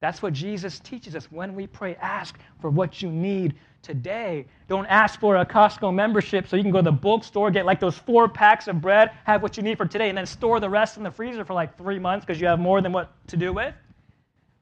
That's 0.00 0.22
what 0.22 0.32
Jesus 0.32 0.80
teaches 0.80 1.14
us 1.14 1.30
when 1.30 1.54
we 1.54 1.66
pray. 1.66 1.94
Ask 1.96 2.38
for 2.62 2.70
what 2.70 3.02
you 3.02 3.10
need 3.10 3.52
today. 3.82 4.46
Don't 4.66 4.86
ask 4.86 5.20
for 5.20 5.36
a 5.36 5.44
Costco 5.44 5.92
membership 5.92 6.48
so 6.48 6.56
you 6.56 6.62
can 6.62 6.72
go 6.72 6.78
to 6.78 6.84
the 6.84 6.90
bulk 6.90 7.22
store, 7.22 7.50
get 7.50 7.66
like 7.66 7.80
those 7.80 7.98
four 7.98 8.30
packs 8.30 8.66
of 8.66 8.80
bread, 8.80 9.10
have 9.24 9.42
what 9.42 9.58
you 9.58 9.62
need 9.62 9.76
for 9.76 9.84
today, 9.84 10.08
and 10.08 10.16
then 10.16 10.24
store 10.24 10.58
the 10.58 10.70
rest 10.70 10.96
in 10.96 11.02
the 11.02 11.10
freezer 11.10 11.44
for 11.44 11.52
like 11.52 11.76
three 11.76 11.98
months 11.98 12.24
because 12.24 12.40
you 12.40 12.46
have 12.46 12.58
more 12.58 12.80
than 12.80 12.92
what 12.92 13.12
to 13.26 13.36
do 13.36 13.52
with. 13.52 13.74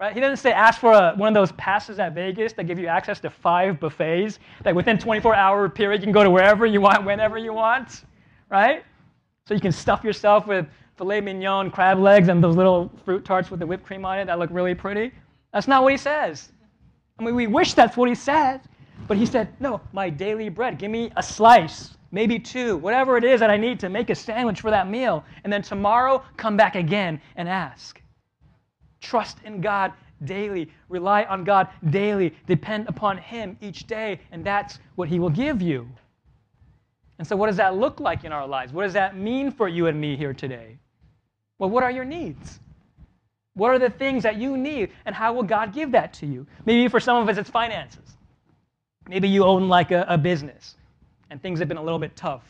Right? 0.00 0.14
He 0.14 0.20
doesn't 0.20 0.38
say 0.38 0.50
ask 0.50 0.80
for 0.80 0.92
a, 0.92 1.12
one 1.16 1.28
of 1.28 1.34
those 1.34 1.52
passes 1.52 1.98
at 1.98 2.14
Vegas 2.14 2.54
that 2.54 2.64
give 2.64 2.78
you 2.78 2.86
access 2.86 3.20
to 3.20 3.28
five 3.28 3.78
buffets 3.78 4.38
that 4.62 4.74
within 4.74 4.98
24 4.98 5.34
hour 5.34 5.68
period 5.68 6.00
you 6.00 6.06
can 6.06 6.12
go 6.12 6.24
to 6.24 6.30
wherever 6.30 6.64
you 6.64 6.80
want, 6.80 7.04
whenever 7.04 7.36
you 7.36 7.52
want, 7.52 8.04
right? 8.48 8.82
So 9.46 9.52
you 9.52 9.60
can 9.60 9.72
stuff 9.72 10.02
yourself 10.02 10.46
with 10.46 10.66
filet 10.96 11.20
mignon, 11.20 11.70
crab 11.70 11.98
legs, 11.98 12.28
and 12.28 12.42
those 12.42 12.56
little 12.56 12.90
fruit 13.04 13.26
tarts 13.26 13.50
with 13.50 13.60
the 13.60 13.66
whipped 13.66 13.84
cream 13.84 14.06
on 14.06 14.18
it 14.18 14.24
that 14.24 14.38
look 14.38 14.48
really 14.50 14.74
pretty. 14.74 15.12
That's 15.52 15.68
not 15.68 15.82
what 15.82 15.92
he 15.92 15.98
says. 15.98 16.50
I 17.18 17.24
mean, 17.24 17.34
we 17.34 17.46
wish 17.46 17.74
that's 17.74 17.98
what 17.98 18.08
he 18.08 18.14
said, 18.14 18.62
but 19.06 19.18
he 19.18 19.26
said, 19.26 19.52
no, 19.60 19.82
my 19.92 20.08
daily 20.08 20.48
bread. 20.48 20.78
Give 20.78 20.90
me 20.90 21.12
a 21.18 21.22
slice. 21.22 21.96
maybe 22.10 22.38
two, 22.38 22.78
whatever 22.78 23.18
it 23.18 23.24
is 23.24 23.38
that 23.40 23.50
I 23.50 23.58
need 23.58 23.78
to 23.80 23.90
make 23.90 24.08
a 24.08 24.14
sandwich 24.14 24.62
for 24.62 24.70
that 24.70 24.88
meal. 24.88 25.24
And 25.44 25.52
then 25.52 25.60
tomorrow, 25.60 26.24
come 26.38 26.56
back 26.56 26.74
again 26.74 27.20
and 27.36 27.48
ask. 27.48 27.99
Trust 29.00 29.38
in 29.44 29.60
God 29.60 29.92
daily. 30.24 30.70
Rely 30.88 31.24
on 31.24 31.44
God 31.44 31.68
daily. 31.90 32.34
Depend 32.46 32.88
upon 32.88 33.18
Him 33.18 33.56
each 33.60 33.86
day, 33.86 34.20
and 34.32 34.44
that's 34.44 34.78
what 34.94 35.08
He 35.08 35.18
will 35.18 35.30
give 35.30 35.62
you. 35.62 35.88
And 37.18 37.26
so, 37.26 37.36
what 37.36 37.46
does 37.48 37.56
that 37.56 37.76
look 37.76 38.00
like 38.00 38.24
in 38.24 38.32
our 38.32 38.46
lives? 38.46 38.72
What 38.72 38.84
does 38.84 38.92
that 38.94 39.16
mean 39.16 39.50
for 39.50 39.68
you 39.68 39.86
and 39.86 40.00
me 40.00 40.16
here 40.16 40.32
today? 40.32 40.78
Well, 41.58 41.70
what 41.70 41.82
are 41.82 41.90
your 41.90 42.04
needs? 42.04 42.60
What 43.54 43.70
are 43.70 43.78
the 43.78 43.90
things 43.90 44.22
that 44.22 44.36
you 44.36 44.56
need, 44.56 44.90
and 45.04 45.14
how 45.14 45.32
will 45.32 45.42
God 45.42 45.74
give 45.74 45.92
that 45.92 46.12
to 46.14 46.26
you? 46.26 46.46
Maybe 46.64 46.88
for 46.88 47.00
some 47.00 47.16
of 47.16 47.28
us, 47.28 47.36
it's 47.36 47.50
finances. 47.50 48.16
Maybe 49.08 49.28
you 49.28 49.44
own 49.44 49.68
like 49.68 49.90
a, 49.90 50.06
a 50.08 50.16
business, 50.16 50.76
and 51.30 51.42
things 51.42 51.58
have 51.58 51.68
been 51.68 51.76
a 51.76 51.82
little 51.82 51.98
bit 51.98 52.14
tough 52.16 52.44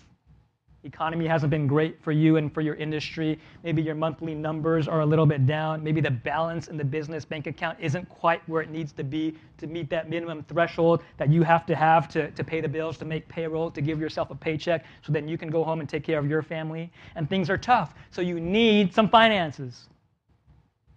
economy 0.85 1.27
hasn't 1.27 1.51
been 1.51 1.66
great 1.66 2.03
for 2.03 2.12
you 2.12 2.37
and 2.37 2.53
for 2.53 2.62
your 2.62 2.75
industry. 2.75 3.38
Maybe 3.62 3.83
your 3.83 3.95
monthly 3.95 4.35
numbers 4.35 4.88
are 4.88 5.01
a 5.01 5.07
little 5.07 5.27
bit 5.27 5.47
down. 5.47 5.83
Maybe 5.83 6.01
the 6.01 6.11
balance 6.11 6.69
in 6.69 6.77
the 6.77 6.85
business 6.85 7.25
bank 7.25 7.47
account 7.47 7.79
isn't 7.81 8.09
quite 8.09 8.47
where 8.49 8.62
it 8.62 8.71
needs 8.71 8.93
to 8.93 9.05
be 9.05 9.37
to 9.59 9.66
meet 9.66 9.90
that 9.90 10.09
minimum 10.09 10.43
threshold 10.45 11.03
that 11.19 11.31
you 11.31 11.43
have 11.43 11.66
to 11.66 11.77
have 11.77 12.09
to, 12.11 12.31
to 12.31 12.43
pay 12.43 12.61
the 12.61 12.69
bills, 12.69 12.97
to 12.99 13.05
make 13.05 13.29
payroll, 13.29 13.71
to 13.71 13.83
give 13.83 14.01
yourself 14.01 14.31
a 14.31 14.35
paycheck 14.35 14.85
so 15.03 15.12
then 15.12 15.29
you 15.29 15.37
can 15.37 15.51
go 15.51 15.62
home 15.64 15.81
and 15.81 15.88
take 15.88 16.03
care 16.03 16.19
of 16.19 16.29
your 16.29 16.43
family. 16.43 16.90
And 17.14 17.29
things 17.29 17.51
are 17.51 17.59
tough. 17.59 17.95
So 18.11 18.23
you 18.23 18.40
need 18.40 18.95
some 18.95 19.09
finances. 19.09 19.88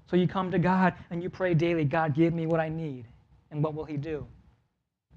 So 0.10 0.16
you 0.16 0.28
come 0.28 0.52
to 0.52 0.60
God 0.60 0.94
and 1.10 1.22
you 1.22 1.30
pray 1.30 1.54
daily 1.54 1.86
God, 1.86 2.14
give 2.14 2.34
me 2.34 2.46
what 2.46 2.60
I 2.60 2.70
need. 2.70 3.06
And 3.52 3.64
what 3.64 3.74
will 3.74 3.86
He 3.86 3.98
do? 3.98 4.26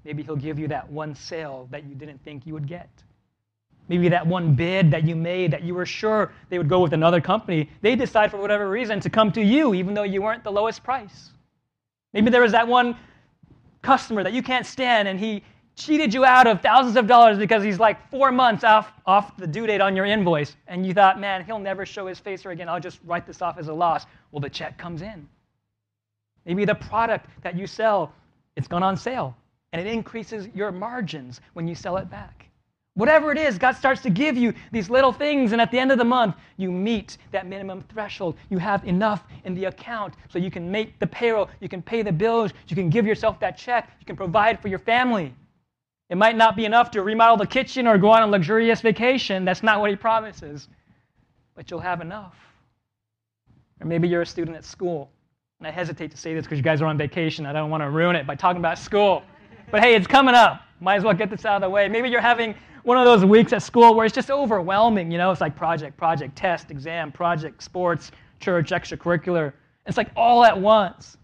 Maybe 0.03 0.23
He'll 0.23 0.35
give 0.35 0.59
you 0.59 0.67
that 0.67 0.89
one 0.89 1.15
sale 1.15 1.67
that 1.71 1.85
you 1.85 1.95
didn't 1.95 2.23
think 2.23 2.45
you 2.45 2.53
would 2.53 2.67
get. 2.67 2.89
Maybe 3.89 4.09
that 4.09 4.25
one 4.25 4.53
bid 4.55 4.91
that 4.91 5.03
you 5.03 5.15
made 5.15 5.51
that 5.51 5.63
you 5.63 5.73
were 5.73 5.85
sure 5.85 6.31
they 6.49 6.57
would 6.57 6.69
go 6.69 6.81
with 6.81 6.93
another 6.93 7.21
company, 7.21 7.69
they 7.81 7.95
decide 7.95 8.31
for 8.31 8.37
whatever 8.37 8.69
reason 8.69 8.99
to 9.01 9.09
come 9.09 9.31
to 9.33 9.41
you 9.41 9.73
even 9.73 9.93
though 9.93 10.03
you 10.03 10.21
weren't 10.21 10.43
the 10.43 10.51
lowest 10.51 10.83
price. 10.83 11.31
Maybe 12.13 12.29
there 12.29 12.41
was 12.41 12.51
that 12.51 12.67
one 12.67 12.97
customer 13.81 14.23
that 14.23 14.33
you 14.33 14.43
can't 14.43 14.65
stand 14.65 15.07
and 15.07 15.19
he 15.19 15.43
cheated 15.75 16.13
you 16.13 16.25
out 16.25 16.47
of 16.47 16.61
thousands 16.61 16.97
of 16.97 17.07
dollars 17.07 17.37
because 17.37 17.63
he's 17.63 17.79
like 17.79 18.09
four 18.09 18.31
months 18.31 18.63
off, 18.63 18.91
off 19.05 19.37
the 19.37 19.47
due 19.47 19.67
date 19.67 19.79
on 19.79 19.95
your 19.95 20.05
invoice. 20.05 20.55
And 20.67 20.85
you 20.85 20.93
thought, 20.93 21.19
man, 21.19 21.45
he'll 21.45 21.59
never 21.59 21.85
show 21.85 22.07
his 22.07 22.19
face 22.19 22.45
or 22.45 22.51
again. 22.51 22.67
I'll 22.67 22.79
just 22.79 22.99
write 23.05 23.27
this 23.27 23.41
off 23.41 23.57
as 23.57 23.67
a 23.67 23.73
loss. 23.73 24.05
Well, 24.31 24.41
the 24.41 24.49
check 24.49 24.77
comes 24.77 25.03
in. 25.03 25.27
Maybe 26.45 26.65
the 26.65 26.75
product 26.75 27.27
that 27.43 27.55
you 27.55 27.67
sell, 27.67 28.11
it's 28.55 28.67
gone 28.67 28.83
on 28.83 28.97
sale 28.97 29.35
and 29.71 29.85
it 29.85 29.91
increases 29.91 30.47
your 30.55 30.71
margins 30.71 31.41
when 31.53 31.67
you 31.67 31.75
sell 31.75 31.97
it 31.97 32.09
back. 32.09 32.36
Whatever 32.97 33.31
it 33.31 33.37
is, 33.37 33.59
God 33.59 33.73
starts 33.73 34.01
to 34.01 34.09
give 34.09 34.35
you 34.35 34.55
these 34.71 34.89
little 34.89 35.11
things, 35.11 35.51
and 35.51 35.61
at 35.61 35.69
the 35.69 35.77
end 35.77 35.91
of 35.91 35.99
the 35.99 36.03
month, 36.03 36.35
you 36.57 36.71
meet 36.71 37.19
that 37.31 37.45
minimum 37.45 37.83
threshold. 37.93 38.35
You 38.49 38.57
have 38.57 38.83
enough 38.85 39.23
in 39.43 39.53
the 39.53 39.65
account 39.65 40.15
so 40.29 40.39
you 40.39 40.49
can 40.49 40.71
make 40.71 40.97
the 40.97 41.05
payroll, 41.05 41.47
you 41.59 41.69
can 41.69 41.83
pay 41.83 42.01
the 42.01 42.11
bills, 42.11 42.53
you 42.67 42.75
can 42.75 42.89
give 42.89 43.05
yourself 43.05 43.39
that 43.39 43.55
check, 43.55 43.91
you 43.99 44.05
can 44.07 44.15
provide 44.15 44.59
for 44.59 44.67
your 44.67 44.79
family. 44.79 45.31
It 46.09 46.17
might 46.17 46.35
not 46.35 46.55
be 46.55 46.65
enough 46.65 46.89
to 46.91 47.03
remodel 47.03 47.37
the 47.37 47.45
kitchen 47.45 47.85
or 47.85 47.99
go 47.99 48.09
on 48.09 48.23
a 48.23 48.27
luxurious 48.27 48.81
vacation. 48.81 49.45
That's 49.45 49.61
not 49.61 49.79
what 49.79 49.91
He 49.91 49.95
promises. 49.95 50.67
But 51.53 51.69
you'll 51.69 51.81
have 51.81 52.01
enough. 52.01 52.35
Or 53.79 53.85
maybe 53.85 54.07
you're 54.07 54.23
a 54.23 54.25
student 54.25 54.57
at 54.57 54.65
school. 54.65 55.11
And 55.59 55.67
I 55.67 55.71
hesitate 55.71 56.09
to 56.09 56.17
say 56.17 56.33
this 56.33 56.45
because 56.45 56.57
you 56.57 56.63
guys 56.63 56.81
are 56.81 56.87
on 56.87 56.97
vacation. 56.97 57.45
I 57.45 57.53
don't 57.53 57.69
want 57.69 57.83
to 57.83 57.91
ruin 57.91 58.15
it 58.15 58.25
by 58.25 58.33
talking 58.33 58.59
about 58.59 58.79
school. 58.79 59.21
But 59.69 59.83
hey, 59.83 59.93
it's 59.93 60.07
coming 60.07 60.33
up. 60.33 60.61
Might 60.79 60.95
as 60.95 61.03
well 61.03 61.13
get 61.13 61.29
this 61.29 61.45
out 61.45 61.57
of 61.57 61.61
the 61.61 61.69
way. 61.69 61.87
Maybe 61.89 62.09
you're 62.09 62.21
having 62.21 62.55
one 62.87 62.97
of 62.97 63.03
those 63.03 63.25
weeks 63.25 63.51
at 63.51 63.61
school 63.61 63.93
where 63.93 64.05
it's 64.05 64.15
just 64.15 64.31
overwhelming. 64.31 65.11
You 65.11 65.17
know, 65.17 65.29
it's 65.29 65.41
like 65.41 65.57
project, 65.57 65.97
project, 65.97 66.37
test, 66.37 66.71
exam, 66.71 67.11
project, 67.11 67.61
sports, 67.61 68.11
church, 68.39 68.69
extracurricular. 68.69 69.51
It's 69.85 69.97
like 69.97 70.09
all 70.15 70.45
at 70.45 70.57
once. 70.57 71.17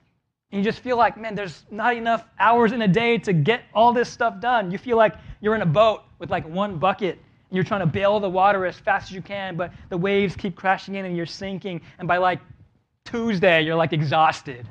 And 0.52 0.60
you 0.60 0.70
just 0.70 0.84
feel 0.84 0.98
like, 0.98 1.16
man, 1.16 1.36
there's 1.36 1.64
not 1.72 1.96
enough 1.96 2.26
hours 2.38 2.74
in 2.74 2.82
a 2.82 2.88
day 2.90 3.18
to 3.20 3.32
get 3.32 3.62
all 3.74 3.94
this 3.94 4.10
stuff 4.10 4.42
done. 4.42 4.72
You 4.72 4.78
feel 4.78 4.98
like 4.98 5.16
you're 5.40 5.56
in 5.56 5.62
a 5.62 5.66
boat 5.66 6.02
with 6.20 6.30
like 6.30 6.46
one 6.50 6.80
bucket 6.80 7.14
and 7.14 7.56
you're 7.56 7.64
trying 7.64 7.80
to 7.80 7.86
bail 7.86 8.20
the 8.20 8.30
water 8.30 8.66
as 8.66 8.76
fast 8.76 9.10
as 9.10 9.16
you 9.16 9.22
can, 9.22 9.56
but 9.56 9.72
the 9.88 9.98
waves 9.98 10.36
keep 10.36 10.58
crashing 10.58 10.96
in 10.96 11.06
and 11.06 11.16
you're 11.16 11.26
sinking. 11.26 11.80
And 11.98 12.10
by 12.10 12.18
like 12.18 12.42
Tuesday, 13.06 13.62
you're 13.62 13.78
like 13.78 13.94
exhausted. 13.94 14.68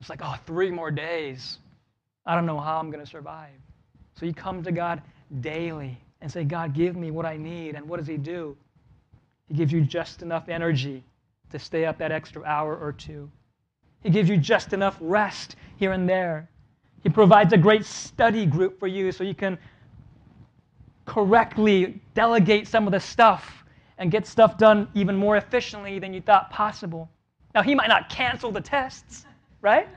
It's 0.00 0.08
like, 0.08 0.22
oh, 0.24 0.36
three 0.46 0.70
more 0.70 0.90
days. 0.90 1.58
I 2.24 2.34
don't 2.34 2.46
know 2.46 2.58
how 2.58 2.78
I'm 2.78 2.90
going 2.90 3.04
to 3.04 3.10
survive. 3.10 3.52
So 4.18 4.24
you 4.24 4.32
come 4.32 4.62
to 4.62 4.72
God 4.72 5.02
daily 5.42 5.98
and 6.26 6.32
say, 6.32 6.42
God, 6.42 6.74
give 6.74 6.96
me 6.96 7.12
what 7.12 7.24
I 7.24 7.36
need. 7.36 7.76
And 7.76 7.88
what 7.88 7.98
does 7.98 8.08
He 8.08 8.16
do? 8.16 8.56
He 9.46 9.54
gives 9.54 9.70
you 9.70 9.80
just 9.80 10.22
enough 10.22 10.48
energy 10.48 11.04
to 11.52 11.58
stay 11.60 11.84
up 11.84 11.98
that 11.98 12.10
extra 12.10 12.42
hour 12.42 12.76
or 12.76 12.90
two. 12.90 13.30
He 14.02 14.10
gives 14.10 14.28
you 14.28 14.36
just 14.36 14.72
enough 14.72 14.98
rest 15.00 15.54
here 15.76 15.92
and 15.92 16.08
there. 16.08 16.50
He 17.04 17.10
provides 17.10 17.52
a 17.52 17.56
great 17.56 17.84
study 17.84 18.44
group 18.44 18.76
for 18.80 18.88
you 18.88 19.12
so 19.12 19.22
you 19.22 19.36
can 19.36 19.56
correctly 21.04 22.02
delegate 22.14 22.66
some 22.66 22.88
of 22.88 22.92
the 22.92 22.98
stuff 22.98 23.62
and 23.98 24.10
get 24.10 24.26
stuff 24.26 24.58
done 24.58 24.88
even 24.94 25.14
more 25.14 25.36
efficiently 25.36 26.00
than 26.00 26.12
you 26.12 26.20
thought 26.20 26.50
possible. 26.50 27.08
Now, 27.54 27.62
he 27.62 27.72
might 27.72 27.88
not 27.88 28.08
cancel 28.08 28.50
the 28.50 28.60
tests, 28.60 29.26
right? 29.62 29.88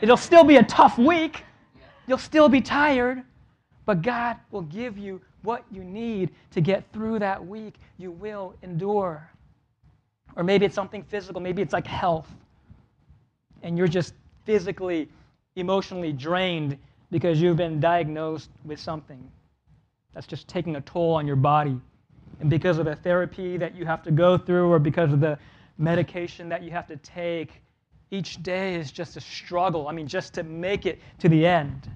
It'll 0.00 0.16
still 0.16 0.44
be 0.44 0.58
a 0.58 0.62
tough 0.62 0.96
week. 0.96 1.42
You'll 2.06 2.18
still 2.18 2.48
be 2.48 2.60
tired, 2.60 3.24
but 3.84 4.02
God 4.02 4.36
will 4.52 4.62
give 4.62 4.96
you 4.96 5.20
what 5.46 5.64
you 5.70 5.84
need 5.84 6.30
to 6.50 6.60
get 6.60 6.84
through 6.92 7.20
that 7.20 7.46
week. 7.46 7.76
You 7.96 8.10
will 8.10 8.54
endure. 8.62 9.30
Or 10.34 10.42
maybe 10.42 10.66
it's 10.66 10.74
something 10.74 11.02
physical, 11.02 11.40
maybe 11.40 11.62
it's 11.62 11.72
like 11.72 11.86
health. 11.86 12.28
And 13.62 13.78
you're 13.78 13.88
just 13.88 14.12
physically, 14.44 15.08
emotionally 15.54 16.12
drained 16.12 16.76
because 17.10 17.40
you've 17.40 17.56
been 17.56 17.80
diagnosed 17.80 18.50
with 18.64 18.78
something 18.78 19.30
that's 20.12 20.26
just 20.26 20.48
taking 20.48 20.76
a 20.76 20.80
toll 20.82 21.14
on 21.14 21.26
your 21.26 21.36
body. 21.36 21.80
And 22.40 22.50
because 22.50 22.78
of 22.78 22.84
the 22.84 22.96
therapy 22.96 23.56
that 23.56 23.74
you 23.74 23.86
have 23.86 24.02
to 24.02 24.10
go 24.10 24.36
through, 24.36 24.70
or 24.70 24.78
because 24.78 25.12
of 25.12 25.20
the 25.20 25.38
medication 25.78 26.48
that 26.48 26.62
you 26.62 26.70
have 26.70 26.86
to 26.88 26.96
take, 26.96 27.62
each 28.10 28.42
day 28.42 28.74
is 28.74 28.92
just 28.92 29.16
a 29.16 29.20
struggle. 29.20 29.88
I 29.88 29.92
mean, 29.92 30.06
just 30.06 30.34
to 30.34 30.42
make 30.42 30.86
it 30.86 31.00
to 31.20 31.28
the 31.28 31.46
end. 31.46 31.90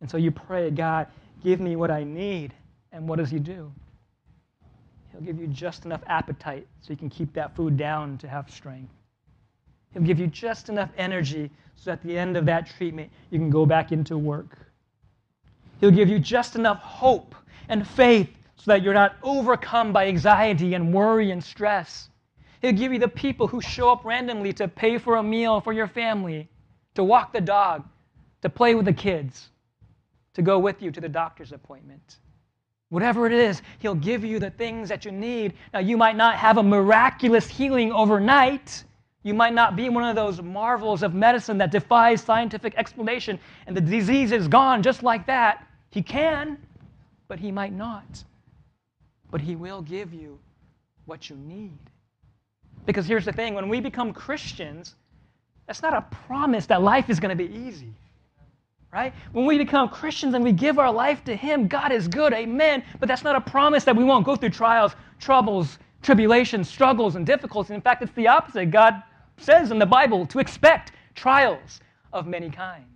And 0.00 0.10
so 0.10 0.16
you 0.16 0.30
pray, 0.30 0.70
God, 0.70 1.06
give 1.42 1.60
me 1.60 1.76
what 1.76 1.90
I 1.90 2.04
need. 2.04 2.52
And 2.94 3.08
what 3.08 3.18
does 3.18 3.28
He 3.28 3.40
do? 3.40 3.72
He'll 5.10 5.20
give 5.20 5.38
you 5.38 5.48
just 5.48 5.84
enough 5.84 6.02
appetite 6.06 6.66
so 6.80 6.92
you 6.92 6.96
can 6.96 7.10
keep 7.10 7.32
that 7.34 7.54
food 7.56 7.76
down 7.76 8.16
to 8.18 8.28
have 8.28 8.48
strength. 8.48 8.92
He'll 9.92 10.02
give 10.02 10.18
you 10.18 10.28
just 10.28 10.68
enough 10.68 10.90
energy 10.96 11.50
so 11.76 11.90
at 11.90 12.02
the 12.04 12.16
end 12.16 12.36
of 12.36 12.46
that 12.46 12.66
treatment, 12.66 13.10
you 13.30 13.38
can 13.38 13.50
go 13.50 13.66
back 13.66 13.90
into 13.90 14.16
work. 14.16 14.58
He'll 15.80 15.90
give 15.90 16.08
you 16.08 16.20
just 16.20 16.54
enough 16.54 16.78
hope 16.78 17.34
and 17.68 17.86
faith 17.86 18.30
so 18.56 18.70
that 18.70 18.82
you're 18.82 18.94
not 18.94 19.16
overcome 19.22 19.92
by 19.92 20.06
anxiety 20.06 20.74
and 20.74 20.94
worry 20.94 21.32
and 21.32 21.42
stress. 21.42 22.08
He'll 22.62 22.72
give 22.72 22.92
you 22.92 23.00
the 23.00 23.08
people 23.08 23.48
who 23.48 23.60
show 23.60 23.90
up 23.90 24.04
randomly 24.04 24.52
to 24.54 24.68
pay 24.68 24.98
for 24.98 25.16
a 25.16 25.22
meal 25.22 25.60
for 25.60 25.72
your 25.72 25.88
family, 25.88 26.48
to 26.94 27.02
walk 27.04 27.32
the 27.32 27.40
dog, 27.40 27.84
to 28.42 28.48
play 28.48 28.74
with 28.74 28.84
the 28.84 28.92
kids, 28.92 29.48
to 30.34 30.42
go 30.42 30.58
with 30.58 30.80
you 30.80 30.90
to 30.92 31.00
the 31.00 31.08
doctor's 31.08 31.52
appointment. 31.52 32.18
Whatever 32.94 33.26
it 33.26 33.32
is, 33.32 33.60
He'll 33.80 33.96
give 33.96 34.24
you 34.24 34.38
the 34.38 34.50
things 34.50 34.88
that 34.88 35.04
you 35.04 35.10
need. 35.10 35.54
Now, 35.72 35.80
you 35.80 35.96
might 35.96 36.14
not 36.14 36.36
have 36.36 36.58
a 36.58 36.62
miraculous 36.62 37.48
healing 37.48 37.90
overnight. 37.90 38.84
You 39.24 39.34
might 39.34 39.52
not 39.52 39.74
be 39.74 39.88
one 39.88 40.04
of 40.04 40.14
those 40.14 40.40
marvels 40.40 41.02
of 41.02 41.12
medicine 41.12 41.58
that 41.58 41.72
defies 41.72 42.22
scientific 42.22 42.72
explanation 42.76 43.40
and 43.66 43.76
the 43.76 43.80
disease 43.80 44.30
is 44.30 44.46
gone 44.46 44.80
just 44.80 45.02
like 45.02 45.26
that. 45.26 45.66
He 45.90 46.02
can, 46.02 46.56
but 47.26 47.40
He 47.40 47.50
might 47.50 47.72
not. 47.72 48.22
But 49.32 49.40
He 49.40 49.56
will 49.56 49.82
give 49.82 50.14
you 50.14 50.38
what 51.06 51.28
you 51.28 51.34
need. 51.34 51.76
Because 52.86 53.06
here's 53.06 53.24
the 53.24 53.32
thing 53.32 53.54
when 53.54 53.68
we 53.68 53.80
become 53.80 54.12
Christians, 54.12 54.94
that's 55.66 55.82
not 55.82 55.94
a 55.94 56.02
promise 56.28 56.66
that 56.66 56.80
life 56.80 57.10
is 57.10 57.18
going 57.18 57.36
to 57.36 57.44
be 57.44 57.52
easy 57.52 57.92
right? 58.94 59.12
When 59.32 59.44
we 59.44 59.58
become 59.58 59.88
Christians 59.88 60.34
and 60.34 60.44
we 60.44 60.52
give 60.52 60.78
our 60.78 60.92
life 60.92 61.24
to 61.24 61.34
Him, 61.34 61.66
God 61.66 61.90
is 61.90 62.06
good, 62.06 62.32
amen. 62.32 62.84
But 63.00 63.08
that's 63.08 63.24
not 63.24 63.34
a 63.34 63.40
promise 63.40 63.82
that 63.84 63.96
we 63.96 64.04
won't 64.04 64.24
go 64.24 64.36
through 64.36 64.50
trials, 64.50 64.94
troubles, 65.18 65.78
tribulations, 66.00 66.68
struggles, 66.68 67.16
and 67.16 67.26
difficulties. 67.26 67.72
In 67.72 67.80
fact, 67.80 68.02
it's 68.02 68.12
the 68.12 68.28
opposite. 68.28 68.70
God 68.70 69.02
says 69.36 69.72
in 69.72 69.80
the 69.80 69.86
Bible 69.86 70.24
to 70.26 70.38
expect 70.38 70.92
trials 71.16 71.80
of 72.12 72.28
many 72.28 72.48
kinds. 72.48 72.86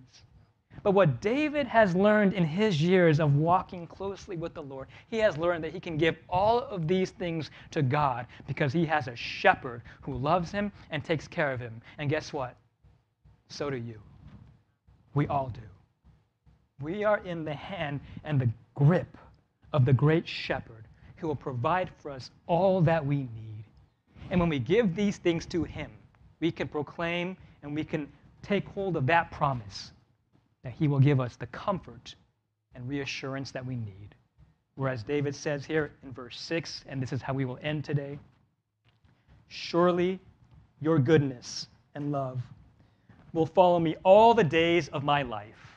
But 0.85 0.93
what 0.93 1.21
David 1.21 1.67
has 1.67 1.97
learned 1.97 2.33
in 2.33 2.45
his 2.45 2.81
years 2.81 3.19
of 3.19 3.35
walking 3.35 3.89
closely 3.89 4.37
with 4.37 4.55
the 4.55 4.63
Lord, 4.63 4.87
he 5.09 5.19
has 5.19 5.37
learned 5.37 5.65
that 5.65 5.73
he 5.73 5.81
can 5.81 5.99
give 5.99 6.17
all 6.29 6.61
of 6.61 6.87
these 6.87 7.11
things 7.11 7.51
to 7.73 7.83
God 7.83 8.27
because 8.47 8.73
he 8.73 8.87
has 8.87 9.09
a 9.09 9.17
shepherd 9.17 9.83
who 10.01 10.15
loves 10.15 10.53
him 10.53 10.71
and 10.91 11.05
takes 11.05 11.27
care 11.27 11.51
of 11.51 11.59
him. 11.59 11.83
And 11.99 12.09
guess 12.09 12.33
what? 12.33 12.57
So 13.49 13.69
do 13.69 13.77
you. 13.77 13.99
We 15.15 15.27
all 15.27 15.51
do. 15.53 15.61
We 16.81 17.05
are 17.05 17.19
in 17.19 17.45
the 17.45 17.55
hand 17.55 18.01
and 18.25 18.41
the 18.41 18.49
grip 18.75 19.17
of 19.73 19.85
the 19.85 19.93
great 19.93 20.27
shepherd 20.27 20.87
who 21.17 21.27
will 21.27 21.37
provide 21.37 21.91
for 21.99 22.11
us 22.11 22.31
all 22.47 22.81
that 22.83 23.05
we 23.05 23.17
need. 23.17 23.65
And 24.31 24.39
when 24.41 24.49
we 24.49 24.59
give 24.59 24.95
these 24.95 25.19
things 25.19 25.47
to 25.47 25.65
him, 25.65 25.91
we 26.41 26.51
can 26.51 26.69
proclaim 26.69 27.37
and 27.63 27.75
we 27.75 27.85
can 27.85 28.09
take 28.43 28.67
hold 28.69 28.97
of 28.97 29.07
that 29.07 29.31
promise 29.31 29.93
that 30.63 30.73
he 30.73 30.87
will 30.87 31.01
give 31.01 31.21
us 31.21 31.37
the 31.37 31.47
comfort 31.47 32.15
and 32.75 32.89
reassurance 32.89 33.51
that 33.51 33.67
we 33.67 33.77
need. 33.77 34.15
Whereas 34.77 35.03
David 35.03 35.35
says 35.35 35.65
here 35.65 35.91
in 36.05 36.13
verse 36.13 36.41
6, 36.41 36.85
and 36.89 37.03
this 37.03 37.13
is 37.13 37.21
how 37.21 37.35
we 37.35 37.45
will 37.45 37.59
end 37.63 37.85
today 37.85 38.19
Surely 39.49 40.21
your 40.81 40.99
goodness 40.99 41.69
and 41.95 42.13
love 42.13 42.41
will 43.33 43.47
follow 43.47 43.81
me 43.81 43.97
all 44.05 44.35
the 44.35 44.45
days 44.45 44.89
of 44.89 45.03
my 45.03 45.23
life, 45.23 45.68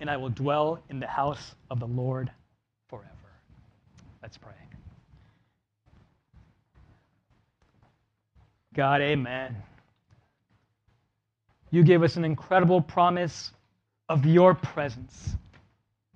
and 0.00 0.10
I 0.10 0.16
will 0.16 0.30
dwell 0.30 0.82
in 0.90 1.00
the 1.00 1.06
house 1.06 1.54
of 1.70 1.80
the 1.80 1.86
Lord 1.86 2.30
forever. 2.88 3.10
Let's 4.22 4.36
pray. 4.36 4.52
God, 8.74 9.00
amen. 9.00 9.56
You 11.70 11.82
gave 11.82 12.02
us 12.02 12.16
an 12.16 12.24
incredible 12.24 12.80
promise 12.80 13.50
of 14.08 14.26
your 14.26 14.54
presence, 14.54 15.34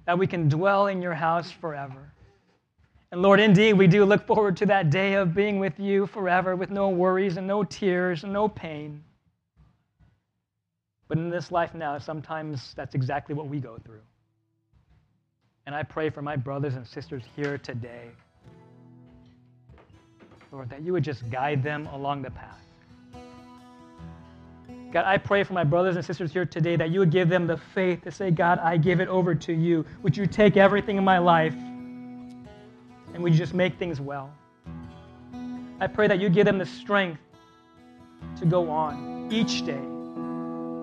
that 0.07 0.19
we 0.19 0.27
can 0.27 0.49
dwell 0.49 0.87
in 0.87 1.01
your 1.03 1.15
house 1.15 1.51
forever. 1.51 2.13
And 3.13 3.23
Lord, 3.23 3.41
indeed, 3.41 3.73
we 3.73 3.87
do 3.87 4.05
look 4.05 4.27
forward 4.27 4.59
to 4.59 4.67
that 4.67 4.91
day 4.91 5.15
of 5.15 5.35
being 5.35 5.59
with 5.59 5.81
you 5.81 6.07
forever 6.07 6.55
with 6.55 6.71
no 6.71 6.91
worries 6.91 7.39
and 7.39 7.47
no 7.47 7.65
tears 7.65 8.23
and 8.25 8.33
no 8.33 8.47
pain. 8.47 9.03
But 11.11 11.19
in 11.19 11.29
this 11.29 11.51
life 11.51 11.75
now, 11.75 11.99
sometimes 11.99 12.73
that's 12.75 12.95
exactly 12.95 13.35
what 13.35 13.49
we 13.49 13.59
go 13.59 13.79
through. 13.85 14.03
And 15.67 15.75
I 15.75 15.83
pray 15.83 16.09
for 16.09 16.23
my 16.23 16.37
brothers 16.37 16.77
and 16.77 16.87
sisters 16.87 17.25
here 17.35 17.59
today, 17.59 18.11
Lord, 20.53 20.71
that 20.71 20.83
you 20.83 20.93
would 20.93 21.03
just 21.03 21.29
guide 21.29 21.65
them 21.65 21.89
along 21.89 22.23
the 22.23 22.31
path. 22.31 22.65
God, 24.93 25.05
I 25.05 25.19
pray 25.19 25.43
for 25.43 25.53
my 25.53 25.65
brothers 25.65 25.97
and 25.97 26.05
sisters 26.05 26.33
here 26.33 26.47
today 26.47 26.77
that 26.77 26.91
you 26.91 27.01
would 27.01 27.11
give 27.11 27.29
them 27.29 27.49
the 27.49 27.57
faith 27.57 28.03
to 28.03 28.13
say, 28.13 28.31
God, 28.31 28.61
I 28.61 28.77
give 28.77 29.01
it 29.01 29.09
over 29.09 29.35
to 29.35 29.53
you. 29.53 29.85
Would 30.05 30.17
you 30.17 30.29
take 30.29 30.57
everything 30.57 30.97
in 30.97 31.03
my 31.03 31.19
life 31.19 31.55
and 33.15 33.19
would 33.19 33.33
you 33.33 33.39
just 33.39 33.55
make 33.55 33.81
things 33.81 34.01
well? 34.01 34.33
I 35.81 35.89
pray 35.89 36.07
that 36.07 36.21
you 36.21 36.29
give 36.29 36.47
them 36.47 36.59
the 36.59 36.67
strength 36.67 37.21
to 38.39 38.47
go 38.47 38.71
on 38.71 39.29
each 39.33 39.67
day. 39.67 40.00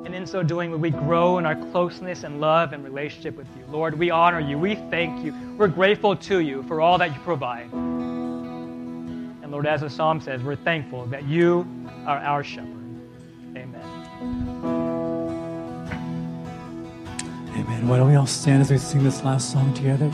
And 0.08 0.16
in 0.16 0.26
so 0.26 0.42
doing, 0.42 0.80
we 0.80 0.90
grow 0.90 1.38
in 1.38 1.46
our 1.46 1.58
closeness 1.58 2.24
and 2.24 2.40
love 2.40 2.72
and 2.72 2.82
relationship 2.82 3.36
with 3.36 3.46
you. 3.58 3.66
Lord, 3.68 4.00
we 4.00 4.10
honor 4.10 4.40
you. 4.40 4.58
We 4.58 4.76
thank 4.76 5.22
you. 5.22 5.36
We're 5.58 5.68
grateful 5.68 6.16
to 6.16 6.40
you 6.40 6.64
for 6.64 6.80
all 6.80 6.98
that 7.00 7.14
you 7.14 7.20
provide. 7.26 7.70
And 7.74 9.52
Lord, 9.52 9.68
as 9.68 9.82
the 9.82 9.90
psalm 9.90 10.22
says, 10.22 10.42
we're 10.42 10.56
thankful 10.56 11.08
that 11.08 11.26
you 11.26 11.68
are 12.06 12.20
our 12.20 12.42
shepherd. 12.42 12.72
Amen. 13.58 13.82
Amen. 17.58 17.88
Why 17.90 17.98
don't 17.98 18.08
we 18.08 18.16
all 18.16 18.28
stand 18.28 18.62
as 18.62 18.72
we 18.72 18.78
sing 18.78 19.04
this 19.04 19.26
last 19.26 19.52
song 19.52 19.74
together? 19.74 20.10